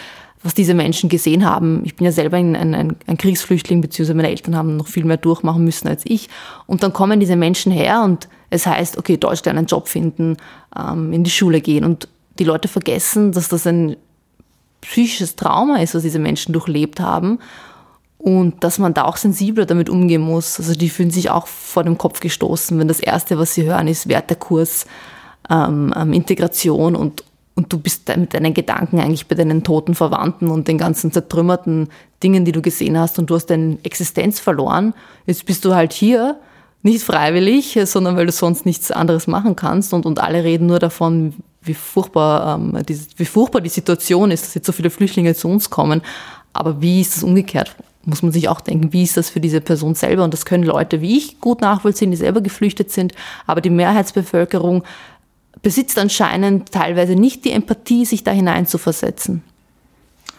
was 0.45 0.53
diese 0.53 0.75
Menschen 0.75 1.09
gesehen 1.09 1.43
haben. 1.43 1.81
Ich 1.85 1.95
bin 1.95 2.05
ja 2.05 2.11
selber 2.11 2.37
ein, 2.37 2.55
ein, 2.55 2.95
ein 3.07 3.17
Kriegsflüchtling, 3.17 3.81
beziehungsweise 3.81 4.13
meine 4.13 4.29
Eltern 4.29 4.55
haben 4.55 4.77
noch 4.77 4.85
viel 4.85 5.03
mehr 5.03 5.17
durchmachen 5.17 5.63
müssen 5.63 5.87
als 5.87 6.03
ich. 6.05 6.29
Und 6.67 6.83
dann 6.83 6.93
kommen 6.93 7.19
diese 7.19 7.35
Menschen 7.35 7.71
her 7.71 8.03
und 8.03 8.29
es 8.51 8.67
heißt, 8.67 8.99
okay, 8.99 9.17
Deutsch 9.17 9.45
einen 9.47 9.65
Job 9.65 9.87
finden, 9.87 10.37
ähm, 10.77 11.11
in 11.13 11.23
die 11.23 11.31
Schule 11.31 11.61
gehen. 11.61 11.83
Und 11.83 12.07
die 12.37 12.43
Leute 12.43 12.67
vergessen, 12.67 13.31
dass 13.31 13.49
das 13.49 13.65
ein 13.65 13.97
psychisches 14.81 15.35
Trauma 15.35 15.77
ist, 15.77 15.95
was 15.95 16.03
diese 16.03 16.19
Menschen 16.19 16.53
durchlebt 16.53 16.99
haben. 16.99 17.39
Und 18.19 18.63
dass 18.63 18.77
man 18.77 18.93
da 18.93 19.05
auch 19.05 19.17
sensibler 19.17 19.65
damit 19.65 19.89
umgehen 19.89 20.21
muss. 20.21 20.59
Also 20.59 20.75
die 20.75 20.89
fühlen 20.89 21.09
sich 21.09 21.31
auch 21.31 21.47
vor 21.47 21.83
dem 21.83 21.97
Kopf 21.97 22.19
gestoßen, 22.19 22.77
wenn 22.77 22.87
das 22.87 22.99
Erste, 22.99 23.39
was 23.39 23.55
sie 23.55 23.63
hören, 23.63 23.87
ist 23.87 24.09
Wertekurs, 24.09 24.85
ähm, 25.49 25.91
ähm 25.97 26.13
Integration 26.13 26.95
und, 26.95 27.23
und 27.55 27.71
du 27.71 27.79
bist 27.79 28.09
mit 28.17 28.33
deinen 28.33 28.53
Gedanken 28.53 28.99
eigentlich 28.99 29.27
bei 29.27 29.35
deinen 29.35 29.63
toten 29.63 29.95
Verwandten 29.95 30.49
und 30.49 30.67
den 30.67 30.77
ganzen 30.77 31.11
zertrümmerten 31.11 31.89
Dingen, 32.21 32.43
die 32.43 32.51
du 32.51 32.61
gesehen 32.61 32.99
hast 32.99 33.17
und 33.17 33.29
du 33.29 33.35
hast 33.35 33.47
deine 33.47 33.77
Existenz 33.83 34.39
verloren. 34.39 34.93
Jetzt 35.25 35.45
bist 35.45 35.63
du 35.63 35.73
halt 35.73 35.93
hier, 35.93 36.37
nicht 36.83 37.03
freiwillig, 37.03 37.79
sondern 37.85 38.15
weil 38.15 38.27
du 38.27 38.31
sonst 38.31 38.65
nichts 38.65 38.91
anderes 38.91 39.25
machen 39.25 39.55
kannst 39.55 39.93
und, 39.93 40.05
und 40.05 40.19
alle 40.19 40.43
reden 40.43 40.67
nur 40.67 40.79
davon, 40.79 41.33
wie 41.61 41.73
furchtbar, 41.73 42.59
ähm, 42.59 42.77
die, 42.85 42.99
wie 43.15 43.25
furchtbar 43.25 43.61
die 43.61 43.69
Situation 43.69 44.29
ist, 44.29 44.45
dass 44.45 44.53
jetzt 44.53 44.67
so 44.67 44.71
viele 44.71 44.91
Flüchtlinge 44.91 45.33
zu 45.33 45.47
uns 45.47 45.69
kommen. 45.69 46.01
Aber 46.53 46.81
wie 46.81 47.01
ist 47.01 47.15
das 47.15 47.23
umgekehrt? 47.23 47.75
Muss 48.03 48.21
man 48.21 48.31
sich 48.31 48.49
auch 48.49 48.61
denken, 48.61 48.93
wie 48.93 49.01
ist 49.01 49.17
das 49.17 49.31
für 49.31 49.39
diese 49.39 49.61
Person 49.61 49.95
selber? 49.95 50.23
Und 50.23 50.33
das 50.33 50.45
können 50.45 50.63
Leute 50.63 51.01
wie 51.01 51.17
ich 51.17 51.41
gut 51.41 51.61
nachvollziehen, 51.61 52.11
die 52.11 52.17
selber 52.17 52.41
geflüchtet 52.41 52.91
sind. 52.91 53.13
Aber 53.47 53.61
die 53.61 53.71
Mehrheitsbevölkerung 53.71 54.83
besitzt 55.65 55.97
anscheinend 55.97 56.71
teilweise 56.71 57.15
nicht 57.15 57.43
die 57.43 57.49
Empathie, 57.49 58.05
sich 58.05 58.23
da 58.23 58.29
hinein 58.29 58.67
zu 58.67 58.77
versetzen. 58.77 59.41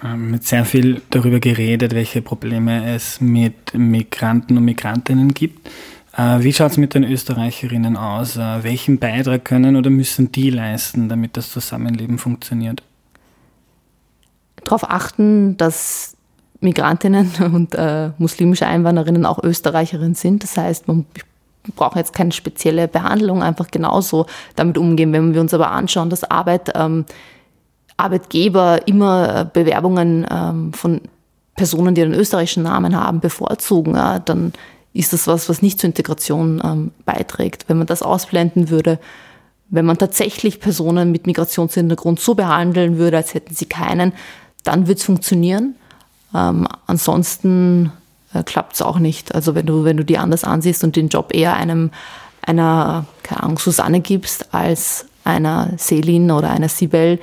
Ähm, 0.05 0.31
mit 0.31 0.45
sehr 0.45 0.65
viel 0.65 1.03
darüber 1.11 1.41
geredet, 1.41 1.97
welche 1.97 2.23
Probleme 2.23 2.95
es 2.95 3.21
mit 3.21 3.75
Migranten 3.75 4.57
und 4.57 4.65
Migrantinnen 4.65 5.35
gibt. 5.35 5.69
Äh, 6.17 6.45
wie 6.45 6.53
schaut 6.53 6.71
es 6.71 6.77
mit 6.77 6.95
den 6.95 7.03
Österreicherinnen 7.03 7.97
aus? 7.97 8.37
Äh, 8.37 8.63
welchen 8.63 9.01
Beitrag 9.01 9.45
können 9.45 9.75
oder 9.75 9.91
müssen 9.91 10.31
die 10.31 10.51
leisten, 10.51 11.09
damit 11.09 11.37
das 11.37 11.51
Zusammenleben 11.51 12.19
funktioniert? 12.19 12.85
Darauf 14.63 14.89
achten, 14.89 15.57
dass 15.57 16.17
Migrantinnen 16.61 17.33
und 17.53 17.75
äh, 17.75 18.11
muslimische 18.19 18.69
Einwandererinnen 18.69 19.27
auch 19.27 19.43
Österreicherinnen 19.43 20.15
sind. 20.15 20.45
Das 20.45 20.57
heißt, 20.57 20.87
man 20.87 21.05
brauchen 21.75 21.99
jetzt 21.99 22.13
keine 22.13 22.33
spezielle 22.33 22.89
Behandlung, 22.89 23.43
einfach 23.43 23.71
genauso 23.71 24.27
damit 24.55 24.79
umgehen. 24.79 25.13
Wenn 25.13 25.35
wir 25.35 25.41
uns 25.41 25.55
aber 25.55 25.71
anschauen, 25.71 26.11
dass 26.11 26.25
Arbeit, 26.25 26.73
ähm, 26.75 27.05
Arbeitgeber 27.97 28.87
immer 28.87 29.41
äh, 29.41 29.47
Bewerbungen 29.51 30.27
ähm, 30.31 30.73
von 30.73 31.01
Personen, 31.57 31.95
die 31.95 32.03
einen 32.03 32.15
österreichischen 32.15 32.65
Namen 32.65 32.95
haben, 32.95 33.21
bevorzugen, 33.21 33.95
ja, 33.95 34.19
dann 34.19 34.53
ist 34.93 35.13
das 35.13 35.27
was, 35.27 35.49
was 35.49 35.63
nicht 35.63 35.81
zur 35.81 35.89
Integration 35.89 36.61
ähm, 36.65 36.91
beiträgt. 37.05 37.69
Wenn 37.69 37.79
man 37.79 37.87
das 37.87 38.03
ausblenden 38.03 38.71
würde, 38.71 38.99
wenn 39.69 39.85
man 39.85 39.99
tatsächlich 39.99 40.61
Personen 40.61 41.11
mit 41.11 41.27
Migrationshintergrund 41.27 42.21
so 42.21 42.35
behandeln 42.35 42.99
würde, 42.99 43.17
als 43.17 43.35
hätten 43.35 43.55
sie 43.55 43.67
keinen, 43.67 44.13
dann 44.65 44.87
wird 44.87 44.99
es 44.99 45.05
funktionieren. 45.05 45.75
Ähm, 46.35 46.69
ansonsten 46.87 47.93
äh, 48.37 48.43
klappt 48.45 48.75
es 48.75 48.83
auch 48.83 48.99
nicht. 48.99 49.35
Also 49.35 49.55
wenn 49.55 49.67
du, 49.67 49.85
wenn 49.85 49.97
du 49.97 50.05
die 50.05 50.19
anders 50.19 50.45
ansiehst 50.45 50.85
und 50.85 50.97
den 50.97 51.09
Job 51.09 51.35
eher 51.35 51.55
einem, 51.55 51.91
einer, 52.43 53.07
keine 53.23 53.43
Ahnung, 53.43 53.59
Susanne 53.59 54.01
gibst 54.01 54.55
als 54.55 55.07
einer 55.25 55.71
Selin 55.77 56.31
oder 56.31 56.51
einer 56.51 56.69
Sibel, 56.69 57.19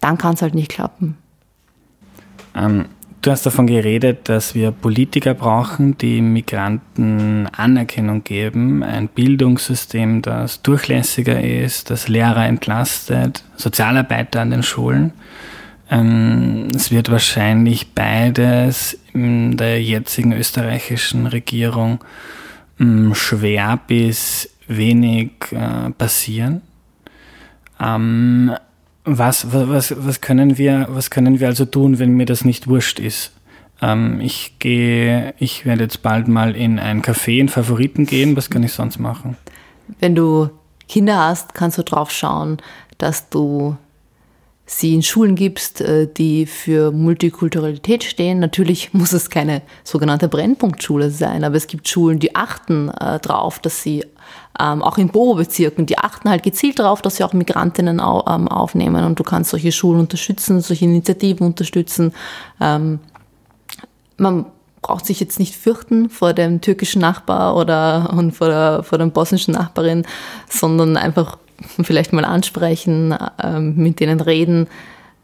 dann 0.00 0.18
kann 0.18 0.34
es 0.34 0.42
halt 0.42 0.54
nicht 0.54 0.70
klappen. 0.70 1.16
Ähm, 2.54 2.86
du 3.22 3.30
hast 3.30 3.46
davon 3.46 3.66
geredet, 3.66 4.28
dass 4.28 4.54
wir 4.54 4.70
Politiker 4.72 5.32
brauchen, 5.34 5.96
die 5.96 6.20
Migranten 6.20 7.48
Anerkennung 7.56 8.24
geben, 8.24 8.82
ein 8.82 9.08
Bildungssystem, 9.08 10.22
das 10.22 10.62
durchlässiger 10.62 11.40
ist, 11.40 11.90
das 11.90 12.08
Lehrer 12.08 12.46
entlastet, 12.46 13.44
Sozialarbeiter 13.56 14.40
an 14.40 14.50
den 14.50 14.62
Schulen. 14.62 15.12
Ähm, 15.90 16.68
es 16.74 16.90
wird 16.90 17.10
wahrscheinlich 17.10 17.92
beides 17.92 18.98
der 19.14 19.82
jetzigen 19.82 20.32
österreichischen 20.32 21.26
Regierung 21.26 22.00
ähm, 22.80 23.14
schwer 23.14 23.78
bis 23.86 24.50
wenig 24.66 25.32
äh, 25.50 25.90
passieren. 25.90 26.62
Ähm, 27.80 28.52
was, 29.04 29.52
was, 29.52 29.94
was, 29.96 30.20
können 30.20 30.58
wir, 30.58 30.86
was 30.90 31.10
können 31.10 31.40
wir 31.40 31.48
also 31.48 31.64
tun, 31.64 31.98
wenn 31.98 32.14
mir 32.14 32.26
das 32.26 32.44
nicht 32.44 32.68
wurscht 32.68 32.98
ist? 32.98 33.32
ich 34.20 34.60
gehe, 34.60 35.34
ich 35.40 35.66
werde 35.66 35.82
jetzt 35.82 36.02
bald 36.02 36.28
mal 36.28 36.54
in 36.54 36.78
ein 36.78 37.02
Café 37.02 37.40
in 37.40 37.48
Favoriten 37.48 38.06
gehen. 38.06 38.36
Was 38.36 38.48
kann 38.48 38.62
ich 38.62 38.72
sonst 38.74 39.00
machen? 39.00 39.36
Wenn 39.98 40.14
du 40.14 40.50
Kinder 40.88 41.18
hast, 41.18 41.54
kannst 41.54 41.78
du 41.78 41.82
drauf 41.82 42.12
schauen, 42.12 42.58
dass 42.98 43.28
du 43.28 43.76
sie 44.78 44.94
in 44.94 45.02
Schulen 45.02 45.34
gibst, 45.34 45.80
äh, 45.80 46.06
die 46.06 46.46
für 46.46 46.92
Multikulturalität 46.92 48.04
stehen. 48.04 48.38
Natürlich 48.38 48.92
muss 48.94 49.12
es 49.12 49.30
keine 49.30 49.62
sogenannte 49.84 50.28
Brennpunktschule 50.28 51.10
sein, 51.10 51.44
aber 51.44 51.56
es 51.56 51.66
gibt 51.66 51.88
Schulen, 51.88 52.18
die 52.18 52.34
achten 52.34 52.88
äh, 52.88 53.18
darauf, 53.20 53.58
dass 53.58 53.82
sie 53.82 54.04
ähm, 54.60 54.82
auch 54.82 54.98
in 54.98 55.08
Bobo-Bezirken, 55.08 55.86
die 55.86 55.98
achten 55.98 56.28
halt 56.28 56.42
gezielt 56.42 56.78
darauf, 56.78 57.02
dass 57.02 57.16
sie 57.16 57.24
auch 57.24 57.32
Migrantinnen 57.32 58.00
au 58.00 58.24
ähm, 58.28 58.48
aufnehmen 58.48 59.04
und 59.04 59.18
du 59.18 59.24
kannst 59.24 59.50
solche 59.50 59.72
Schulen 59.72 60.00
unterstützen, 60.00 60.60
solche 60.60 60.84
Initiativen 60.84 61.46
unterstützen. 61.46 62.12
Ähm, 62.60 63.00
man 64.16 64.46
braucht 64.82 65.06
sich 65.06 65.20
jetzt 65.20 65.38
nicht 65.38 65.54
fürchten 65.56 66.10
vor 66.10 66.32
dem 66.34 66.60
türkischen 66.60 67.00
Nachbar 67.00 67.56
oder 67.56 68.12
und 68.12 68.32
vor 68.32 68.48
der, 68.48 68.82
vor 68.82 68.98
der 68.98 69.06
bosnischen 69.06 69.54
Nachbarin, 69.54 70.04
sondern 70.48 70.96
einfach 70.96 71.38
vielleicht 71.82 72.12
mal 72.12 72.24
ansprechen, 72.24 73.16
ähm, 73.42 73.76
mit 73.76 74.00
denen 74.00 74.20
reden. 74.20 74.68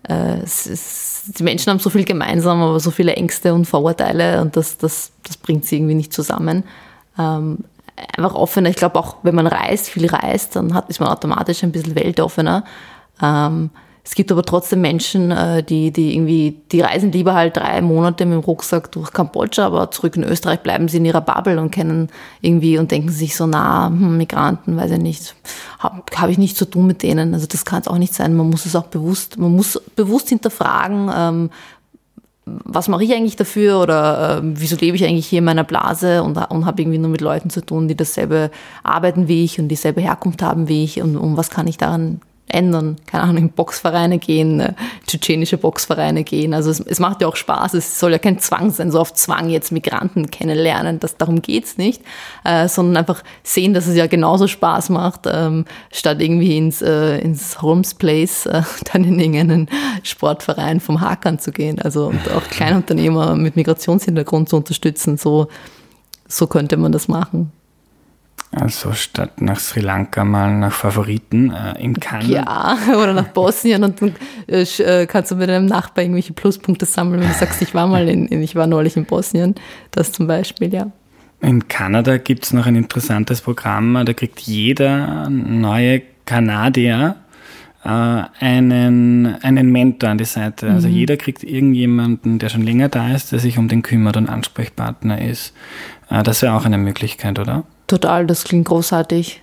Äh, 0.05 0.38
die 0.44 1.42
Menschen 1.42 1.70
haben 1.70 1.79
so 1.79 1.90
viel 1.90 2.05
gemeinsam, 2.05 2.62
aber 2.62 2.81
so 2.81 2.90
viele 2.90 3.14
Ängste 3.14 3.55
und 3.55 3.66
Vorurteile 3.66 4.40
und 4.40 4.57
das, 4.57 4.79
das, 4.79 5.12
das 5.22 5.37
bringt 5.37 5.66
sie 5.66 5.77
irgendwie 5.77 5.94
nicht 5.94 6.12
zusammen. 6.12 6.64
Ähm, 7.18 7.59
einfach 8.16 8.35
offener. 8.35 8.70
Ich 8.70 8.77
glaube 8.77 8.98
auch, 8.98 9.16
wenn 9.22 9.35
man 9.35 9.46
reist, 9.46 9.88
viel 9.88 10.07
reist, 10.07 10.57
dann 10.57 10.74
hat, 10.74 10.88
ist 10.88 11.01
man 11.01 11.09
automatisch 11.09 11.62
ein 11.62 11.72
bisschen 11.72 11.94
weltoffener. 11.94 12.64
Es 14.08 14.14
gibt 14.14 14.32
aber 14.32 14.42
trotzdem 14.42 14.80
Menschen, 14.80 15.30
äh, 15.30 15.62
die, 15.62 15.90
die 15.90 16.14
irgendwie, 16.14 16.56
die 16.72 16.80
reisen 16.80 17.12
lieber 17.12 17.34
halt 17.34 17.58
drei 17.58 17.82
Monate 17.82 18.24
mit 18.24 18.36
dem 18.36 18.40
Rucksack 18.42 18.90
durch 18.90 19.12
Kambodscha, 19.12 19.66
aber 19.66 19.90
zurück 19.90 20.16
in 20.16 20.24
Österreich 20.24 20.60
bleiben 20.60 20.88
sie 20.88 20.96
in 20.96 21.04
ihrer 21.04 21.20
Bubble 21.20 21.60
und 21.60 21.72
kennen 21.72 22.08
irgendwie 22.40 22.78
und 22.78 22.90
denken 22.90 23.10
sich 23.10 23.36
so, 23.36 23.46
na, 23.46 23.88
hm, 23.88 24.16
Migranten, 24.16 24.78
weiß 24.78 24.92
ich 24.92 24.98
nicht, 24.98 25.34
habe 25.78 26.00
hab 26.16 26.30
ich 26.30 26.38
nichts 26.38 26.58
zu 26.58 26.64
tun 26.64 26.86
mit 26.86 27.02
denen. 27.02 27.34
Also 27.34 27.46
das 27.46 27.66
kann 27.66 27.82
es 27.82 27.86
auch 27.86 27.98
nicht 27.98 28.14
sein. 28.14 28.34
Man 28.34 28.48
muss 28.48 28.64
es 28.64 28.74
auch 28.74 28.86
bewusst, 28.86 29.36
man 29.36 29.54
muss 29.54 29.78
bewusst 29.94 30.30
hinterfragen, 30.30 31.10
ähm, 31.14 31.50
was 32.46 32.88
mache 32.88 33.04
ich 33.04 33.12
eigentlich 33.12 33.36
dafür 33.36 33.78
oder 33.78 34.38
äh, 34.38 34.40
wieso 34.42 34.76
lebe 34.76 34.96
ich 34.96 35.04
eigentlich 35.04 35.26
hier 35.26 35.40
in 35.40 35.44
meiner 35.44 35.64
Blase 35.64 36.22
und, 36.22 36.38
und 36.38 36.64
habe 36.64 36.80
irgendwie 36.80 36.96
nur 36.96 37.10
mit 37.10 37.20
Leuten 37.20 37.50
zu 37.50 37.60
tun, 37.60 37.88
die 37.88 37.94
dasselbe 37.94 38.50
arbeiten 38.82 39.28
wie 39.28 39.44
ich 39.44 39.60
und 39.60 39.68
dieselbe 39.68 40.00
Herkunft 40.00 40.40
haben 40.40 40.66
wie 40.66 40.82
ich 40.82 41.02
und, 41.02 41.18
und 41.18 41.36
was 41.36 41.50
kann 41.50 41.66
ich 41.66 41.76
daran 41.76 42.22
ändern. 42.48 42.96
Keine 43.06 43.24
Ahnung, 43.24 43.37
in 43.37 43.50
Boxvereine 43.50 44.18
gehen, 44.18 44.61
äh, 44.61 44.72
tschetschenische 45.06 45.58
Boxvereine 45.58 46.24
gehen. 46.24 46.54
Also 46.54 46.70
es, 46.70 46.80
es, 46.80 46.98
macht 46.98 47.20
ja 47.20 47.28
auch 47.28 47.37
Spaß. 47.37 47.74
Es 47.74 47.98
soll 47.98 48.12
ja 48.12 48.18
kein 48.18 48.38
Zwang 48.38 48.70
sein, 48.70 48.90
so 48.90 49.00
auf 49.00 49.14
Zwang 49.14 49.48
jetzt 49.48 49.72
Migranten 49.72 50.30
kennenlernen. 50.30 51.00
Das, 51.00 51.16
darum 51.16 51.42
geht's 51.42 51.78
nicht. 51.78 52.02
Äh, 52.44 52.68
sondern 52.68 52.98
einfach 52.98 53.22
sehen, 53.42 53.74
dass 53.74 53.87
es 53.87 53.96
ja 53.96 54.06
genauso 54.06 54.46
Spaß 54.46 54.90
macht, 54.90 55.22
ähm, 55.26 55.64
statt 55.92 56.20
irgendwie 56.20 56.56
ins, 56.56 56.82
äh, 56.82 57.18
ins 57.18 57.62
Holmes 57.62 57.94
Place 57.94 58.46
äh, 58.46 58.62
dann 58.92 59.04
in 59.04 59.18
irgendeinen 59.18 59.68
Sportverein 60.02 60.80
vom 60.80 61.00
Hackern 61.00 61.38
zu 61.38 61.52
gehen. 61.52 61.80
Also 61.80 62.06
und 62.06 62.30
auch 62.32 62.44
Kleinunternehmer 62.48 63.37
mit 63.37 63.56
Migrationshintergrund 63.56 64.48
zu 64.48 64.56
unterstützen. 64.56 65.16
So, 65.16 65.48
so 66.26 66.46
könnte 66.46 66.76
man 66.76 66.92
das 66.92 67.08
machen. 67.08 67.52
Also 68.50 68.92
statt 68.92 69.42
nach 69.42 69.58
Sri 69.58 69.80
Lanka 69.80 70.24
mal 70.24 70.56
nach 70.56 70.72
Favoriten 70.72 71.52
äh, 71.52 71.82
in 71.82 71.94
Cannes. 71.94 72.28
Ja, 72.28 72.78
oder 72.88 73.12
nach 73.12 73.28
Bosnien 73.28 73.84
und 73.84 74.00
dann 74.00 74.14
äh, 74.46 74.62
äh, 74.62 75.06
kannst 75.06 75.30
du 75.30 75.37
mit 75.37 75.50
deinem 75.50 75.66
Nachbar 75.66 76.04
irgendwelche 76.04 76.32
Pluspunkte 76.32 76.87
sammeln, 76.87 77.20
wenn 77.20 77.28
du 77.28 77.34
sagst, 77.34 77.61
ich 77.61 77.74
war 77.74 77.87
mal 77.87 78.08
in, 78.08 78.32
ich 78.32 78.56
war 78.56 78.66
neulich 78.66 78.96
in 78.96 79.04
Bosnien. 79.04 79.54
Das 79.90 80.12
zum 80.12 80.26
Beispiel, 80.26 80.72
ja. 80.72 80.90
In 81.40 81.68
Kanada 81.68 82.16
gibt 82.16 82.44
es 82.44 82.52
noch 82.52 82.66
ein 82.66 82.74
interessantes 82.74 83.42
Programm, 83.42 84.02
da 84.04 84.12
kriegt 84.12 84.40
jeder 84.40 85.28
neue 85.28 86.02
Kanadier 86.24 87.16
äh, 87.84 87.88
einen, 88.40 89.37
einen 89.42 89.70
Mentor 89.70 90.11
an 90.11 90.18
die 90.18 90.24
Seite. 90.24 90.70
Also 90.70 90.88
mhm. 90.88 90.94
jeder 90.94 91.16
kriegt 91.16 91.44
irgendjemanden, 91.44 92.38
der 92.38 92.48
schon 92.48 92.62
länger 92.62 92.88
da 92.88 93.14
ist, 93.14 93.30
der 93.30 93.38
sich 93.38 93.58
um 93.58 93.68
den 93.68 93.82
kümmert 93.82 94.16
und 94.16 94.28
Ansprechpartner 94.28 95.22
ist. 95.22 95.54
Äh, 96.11 96.22
das 96.22 96.42
wäre 96.42 96.54
auch 96.54 96.64
eine 96.64 96.78
Möglichkeit, 96.78 97.38
oder? 97.38 97.64
Total, 97.88 98.27
das 98.27 98.44
klingt 98.44 98.68
großartig. 98.68 99.42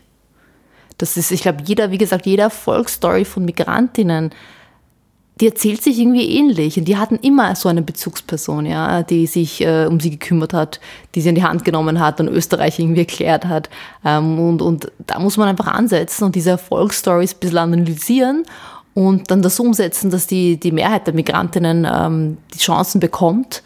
Das 0.98 1.18
ist, 1.18 1.32
ich 1.32 1.42
glaube, 1.42 1.64
jeder, 1.66 1.92
wie 1.92 1.98
gesagt, 1.98 2.26
jede 2.26 2.44
Erfolgsstory 2.44 3.26
von 3.26 3.44
Migrantinnen 3.44 4.32
die 5.40 5.48
erzählt 5.48 5.82
sich 5.82 6.00
irgendwie 6.00 6.38
ähnlich. 6.38 6.78
Und 6.78 6.86
die 6.86 6.98
hatten 6.98 7.18
immer 7.18 7.56
so 7.56 7.68
eine 7.68 7.82
Bezugsperson, 7.82 8.66
ja, 8.66 9.04
die 9.04 9.28
sich 9.28 9.62
äh, 9.62 9.86
um 9.86 10.00
sie 10.00 10.12
gekümmert 10.12 10.54
hat, 10.54 10.80
die 11.14 11.22
sie 11.22 11.30
in 11.30 11.36
die 11.36 11.44
Hand 11.44 11.66
genommen 11.66 12.00
hat 12.00 12.20
und 12.20 12.30
Österreich 12.30 12.80
irgendwie 12.80 13.02
erklärt 13.02 13.46
hat. 13.46 13.70
Ähm, 14.06 14.40
und, 14.40 14.62
und 14.62 14.92
da 15.06 15.20
muss 15.20 15.38
man 15.38 15.50
einfach 15.50 15.68
ansetzen 15.68 16.24
und 16.24 16.36
diese 16.36 16.52
Erfolgsstories 16.52 17.34
ein 17.34 17.40
bisschen 17.40 17.58
analysieren 17.58 18.44
und 18.94 19.30
dann 19.30 19.42
das 19.42 19.60
umsetzen, 19.60 20.10
dass 20.10 20.26
die, 20.26 20.58
die 20.58 20.72
Mehrheit 20.72 21.06
der 21.06 21.14
Migrantinnen 21.14 21.86
ähm, 21.90 22.38
die 22.54 22.60
Chancen 22.60 23.02
bekommt. 23.02 23.62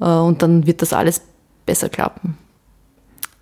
Äh, 0.00 0.04
und 0.04 0.40
dann 0.42 0.66
wird 0.66 0.82
das 0.82 0.92
alles 0.92 1.20
besser 1.66 1.88
klappen. 1.88 2.38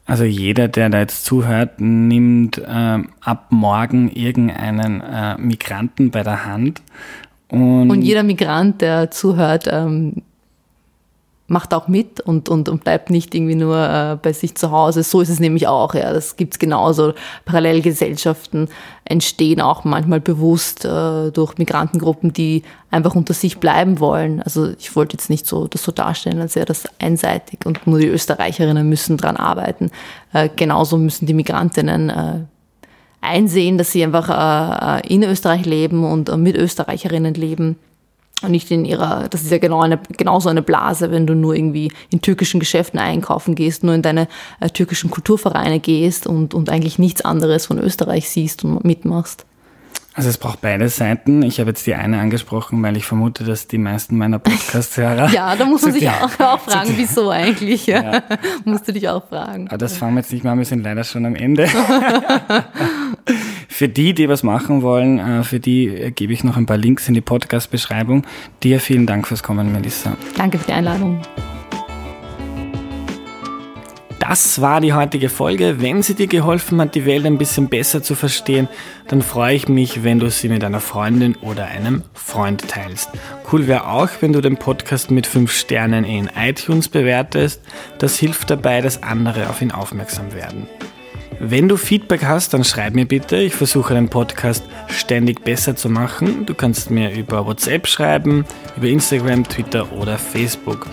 Also 0.06 0.24
jeder, 0.24 0.68
der 0.68 0.88
da 0.88 1.00
jetzt 1.00 1.24
zuhört, 1.24 1.80
nimmt 1.80 2.58
äh, 2.58 2.98
ab 3.20 3.46
morgen 3.50 4.08
irgendeinen 4.08 5.00
äh, 5.00 5.36
Migranten 5.36 6.10
bei 6.10 6.22
der 6.22 6.46
Hand 6.46 6.80
und, 7.48 7.90
und 7.90 8.02
jeder 8.02 8.22
Migrant, 8.22 8.80
der 8.80 9.10
zuhört, 9.10 9.68
ähm, 9.70 10.22
macht 11.48 11.72
auch 11.74 11.86
mit 11.86 12.20
und, 12.20 12.48
und, 12.48 12.68
und 12.68 12.82
bleibt 12.82 13.10
nicht 13.10 13.34
irgendwie 13.34 13.54
nur 13.54 13.76
äh, 13.76 14.16
bei 14.20 14.32
sich 14.32 14.56
zu 14.56 14.70
Hause. 14.72 15.02
So 15.02 15.20
ist 15.20 15.28
es 15.28 15.38
nämlich 15.38 15.68
auch, 15.68 15.94
ja. 15.94 16.12
Das 16.12 16.36
gibt's 16.36 16.58
genauso. 16.58 17.14
Parallelgesellschaften 17.44 18.68
entstehen 19.04 19.60
auch 19.60 19.84
manchmal 19.84 20.20
bewusst 20.20 20.84
äh, 20.84 21.30
durch 21.30 21.56
Migrantengruppen, 21.58 22.32
die 22.32 22.62
einfach 22.90 23.14
unter 23.14 23.34
sich 23.34 23.58
bleiben 23.58 24.00
wollen. 24.00 24.42
Also 24.42 24.70
ich 24.78 24.96
wollte 24.96 25.16
jetzt 25.16 25.30
nicht 25.30 25.46
so 25.46 25.68
das 25.68 25.84
so 25.84 25.92
darstellen, 25.92 26.40
als 26.40 26.56
wäre 26.56 26.66
das 26.66 26.88
einseitig 26.98 27.64
und 27.64 27.86
nur 27.86 28.00
die 28.00 28.08
Österreicherinnen 28.08 28.88
müssen 28.88 29.16
dran 29.16 29.36
arbeiten. 29.36 29.90
Äh, 30.32 30.48
genauso 30.54 30.98
müssen 30.98 31.26
die 31.26 31.34
Migrantinnen 31.34 32.10
äh, 32.10 32.40
einsehen, 33.20 33.78
dass 33.78 33.92
sie 33.92 34.04
einfach 34.04 34.28
äh, 34.28 34.98
äh, 34.98 35.14
in 35.14 35.22
Österreich 35.22 35.64
leben 35.64 36.04
und 36.04 36.28
äh, 36.28 36.36
mit 36.36 36.56
Österreicherinnen 36.56 37.34
leben. 37.34 37.76
Und 38.42 38.50
nicht 38.50 38.70
in 38.70 38.84
ihrer, 38.84 39.28
das 39.30 39.42
ist 39.42 39.50
ja 39.50 39.58
genau 39.58 39.80
eine, 39.80 39.98
genauso 40.18 40.50
eine 40.50 40.60
Blase, 40.60 41.10
wenn 41.10 41.26
du 41.26 41.34
nur 41.34 41.54
irgendwie 41.54 41.90
in 42.10 42.20
türkischen 42.20 42.60
Geschäften 42.60 43.00
einkaufen 43.00 43.54
gehst, 43.54 43.82
nur 43.82 43.94
in 43.94 44.02
deine 44.02 44.28
äh, 44.60 44.68
türkischen 44.68 45.10
Kulturvereine 45.10 45.80
gehst 45.80 46.26
und, 46.26 46.52
und 46.52 46.68
eigentlich 46.68 46.98
nichts 46.98 47.22
anderes 47.22 47.64
von 47.64 47.78
Österreich 47.78 48.28
siehst 48.28 48.62
und 48.62 48.84
mitmachst. 48.84 49.46
Also 50.16 50.30
es 50.30 50.38
braucht 50.38 50.62
beide 50.62 50.88
Seiten. 50.88 51.42
Ich 51.42 51.60
habe 51.60 51.70
jetzt 51.70 51.86
die 51.86 51.94
eine 51.94 52.18
angesprochen, 52.18 52.82
weil 52.82 52.96
ich 52.96 53.04
vermute, 53.04 53.44
dass 53.44 53.68
die 53.68 53.76
meisten 53.76 54.16
meiner 54.16 54.38
Podcast-Hörer... 54.38 55.28
ja, 55.32 55.54
da 55.54 55.66
muss 55.66 55.82
man 55.82 55.92
sich 55.92 56.08
auch, 56.08 56.40
auch 56.40 56.60
fragen, 56.60 56.94
wieso 56.96 57.28
eigentlich. 57.28 57.86
Ja. 57.86 58.14
ja. 58.14 58.22
Musst 58.64 58.88
du 58.88 58.92
dich 58.92 59.10
auch 59.10 59.28
fragen. 59.28 59.68
Aber 59.68 59.76
das 59.76 59.98
fangen 59.98 60.14
wir 60.14 60.20
jetzt 60.20 60.32
nicht 60.32 60.42
mal, 60.42 60.56
wir 60.56 60.64
sind 60.64 60.82
leider 60.82 61.04
schon 61.04 61.26
am 61.26 61.34
Ende. 61.34 61.68
für 63.68 63.90
die, 63.90 64.14
die 64.14 64.30
was 64.30 64.42
machen 64.42 64.80
wollen, 64.80 65.18
äh, 65.18 65.42
für 65.42 65.60
die 65.60 66.12
gebe 66.14 66.32
ich 66.32 66.44
noch 66.44 66.56
ein 66.56 66.64
paar 66.64 66.78
Links 66.78 67.08
in 67.08 67.14
die 67.14 67.20
Podcast-Beschreibung. 67.20 68.24
Dir 68.62 68.80
vielen 68.80 69.06
Dank 69.06 69.28
fürs 69.28 69.42
Kommen, 69.42 69.70
Melissa. 69.70 70.16
Danke 70.38 70.58
für 70.58 70.66
die 70.66 70.72
Einladung. 70.72 71.20
Das 74.28 74.60
war 74.60 74.80
die 74.80 74.92
heutige 74.92 75.28
Folge. 75.28 75.80
Wenn 75.80 76.02
sie 76.02 76.14
dir 76.14 76.26
geholfen 76.26 76.80
hat, 76.80 76.96
die 76.96 77.06
Welt 77.06 77.24
ein 77.26 77.38
bisschen 77.38 77.68
besser 77.68 78.02
zu 78.02 78.16
verstehen, 78.16 78.66
dann 79.06 79.22
freue 79.22 79.54
ich 79.54 79.68
mich, 79.68 80.02
wenn 80.02 80.18
du 80.18 80.28
sie 80.30 80.48
mit 80.48 80.64
einer 80.64 80.80
Freundin 80.80 81.36
oder 81.36 81.66
einem 81.66 82.02
Freund 82.12 82.66
teilst. 82.66 83.10
Cool 83.52 83.68
wäre 83.68 83.88
auch, 83.88 84.08
wenn 84.20 84.32
du 84.32 84.40
den 84.40 84.56
Podcast 84.56 85.12
mit 85.12 85.28
5 85.28 85.52
Sternen 85.52 86.02
in 86.02 86.28
iTunes 86.36 86.88
bewertest. 86.88 87.62
Das 87.98 88.18
hilft 88.18 88.50
dabei, 88.50 88.80
dass 88.80 89.04
andere 89.04 89.48
auf 89.48 89.62
ihn 89.62 89.70
aufmerksam 89.70 90.34
werden. 90.34 90.66
Wenn 91.38 91.68
du 91.68 91.76
Feedback 91.76 92.24
hast, 92.24 92.52
dann 92.52 92.64
schreib 92.64 92.94
mir 92.94 93.06
bitte. 93.06 93.36
Ich 93.36 93.54
versuche 93.54 93.94
den 93.94 94.08
Podcast 94.08 94.64
ständig 94.88 95.44
besser 95.44 95.76
zu 95.76 95.88
machen. 95.88 96.46
Du 96.46 96.54
kannst 96.54 96.90
mir 96.90 97.12
über 97.12 97.46
WhatsApp 97.46 97.86
schreiben, 97.86 98.44
über 98.76 98.88
Instagram, 98.88 99.46
Twitter 99.46 99.92
oder 99.92 100.18
Facebook. 100.18 100.88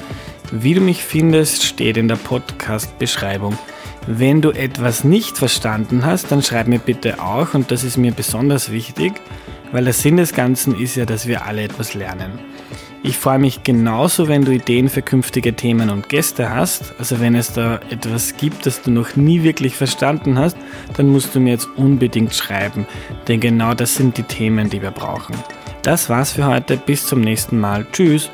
Wie 0.56 0.76
du 0.76 0.82
mich 0.82 1.04
findest, 1.04 1.64
steht 1.64 1.98
in 1.98 2.08
der 2.08 2.16
Podcast-Beschreibung. 2.16 3.58
Wenn 4.06 4.40
du 4.40 4.52
etwas 4.52 5.04
nicht 5.04 5.36
verstanden 5.36 6.06
hast, 6.06 6.32
dann 6.32 6.44
schreib 6.44 6.68
mir 6.68 6.78
bitte 6.78 7.20
auch 7.20 7.56
und 7.56 7.72
das 7.72 7.84
ist 7.84 7.98
mir 7.98 8.12
besonders 8.12 8.72
wichtig, 8.72 9.14
weil 9.72 9.86
der 9.86 9.94
Sinn 9.94 10.18
des 10.18 10.32
Ganzen 10.32 10.80
ist 10.80 10.96
ja, 10.96 11.06
dass 11.06 11.26
wir 11.26 11.48
alle 11.48 11.64
etwas 11.64 11.96
lernen. 11.96 12.38
Ich 13.02 13.18
freue 13.18 13.40
mich 13.40 13.64
genauso, 13.64 14.28
wenn 14.28 14.46
du 14.46 14.52
Ideen 14.52 14.90
für 14.90 15.02
künftige 15.02 15.56
Themen 15.56 15.90
und 15.90 16.08
Gäste 16.08 16.52
hast. 16.52 16.94
Also 17.00 17.20
wenn 17.20 17.34
es 17.34 17.54
da 17.54 17.80
etwas 17.90 18.38
gibt, 18.38 18.68
das 18.68 18.84
du 18.84 18.92
noch 18.92 19.16
nie 19.16 19.42
wirklich 19.42 19.76
verstanden 19.76 20.38
hast, 20.38 20.56
dann 20.98 21.10
musst 21.10 21.34
du 21.34 21.40
mir 21.40 21.54
jetzt 21.54 21.68
unbedingt 21.78 22.36
schreiben, 22.36 22.86
denn 23.28 23.40
genau 23.40 23.74
das 23.74 23.96
sind 23.96 24.20
die 24.20 24.24
Themen, 24.24 24.70
die 24.70 24.84
wir 24.84 24.92
brauchen. 24.92 25.36
Das 25.82 26.10
war's 26.10 26.34
für 26.34 26.46
heute, 26.46 26.78
bis 26.78 27.08
zum 27.08 27.22
nächsten 27.22 27.60
Mal. 27.60 27.88
Tschüss! 27.92 28.30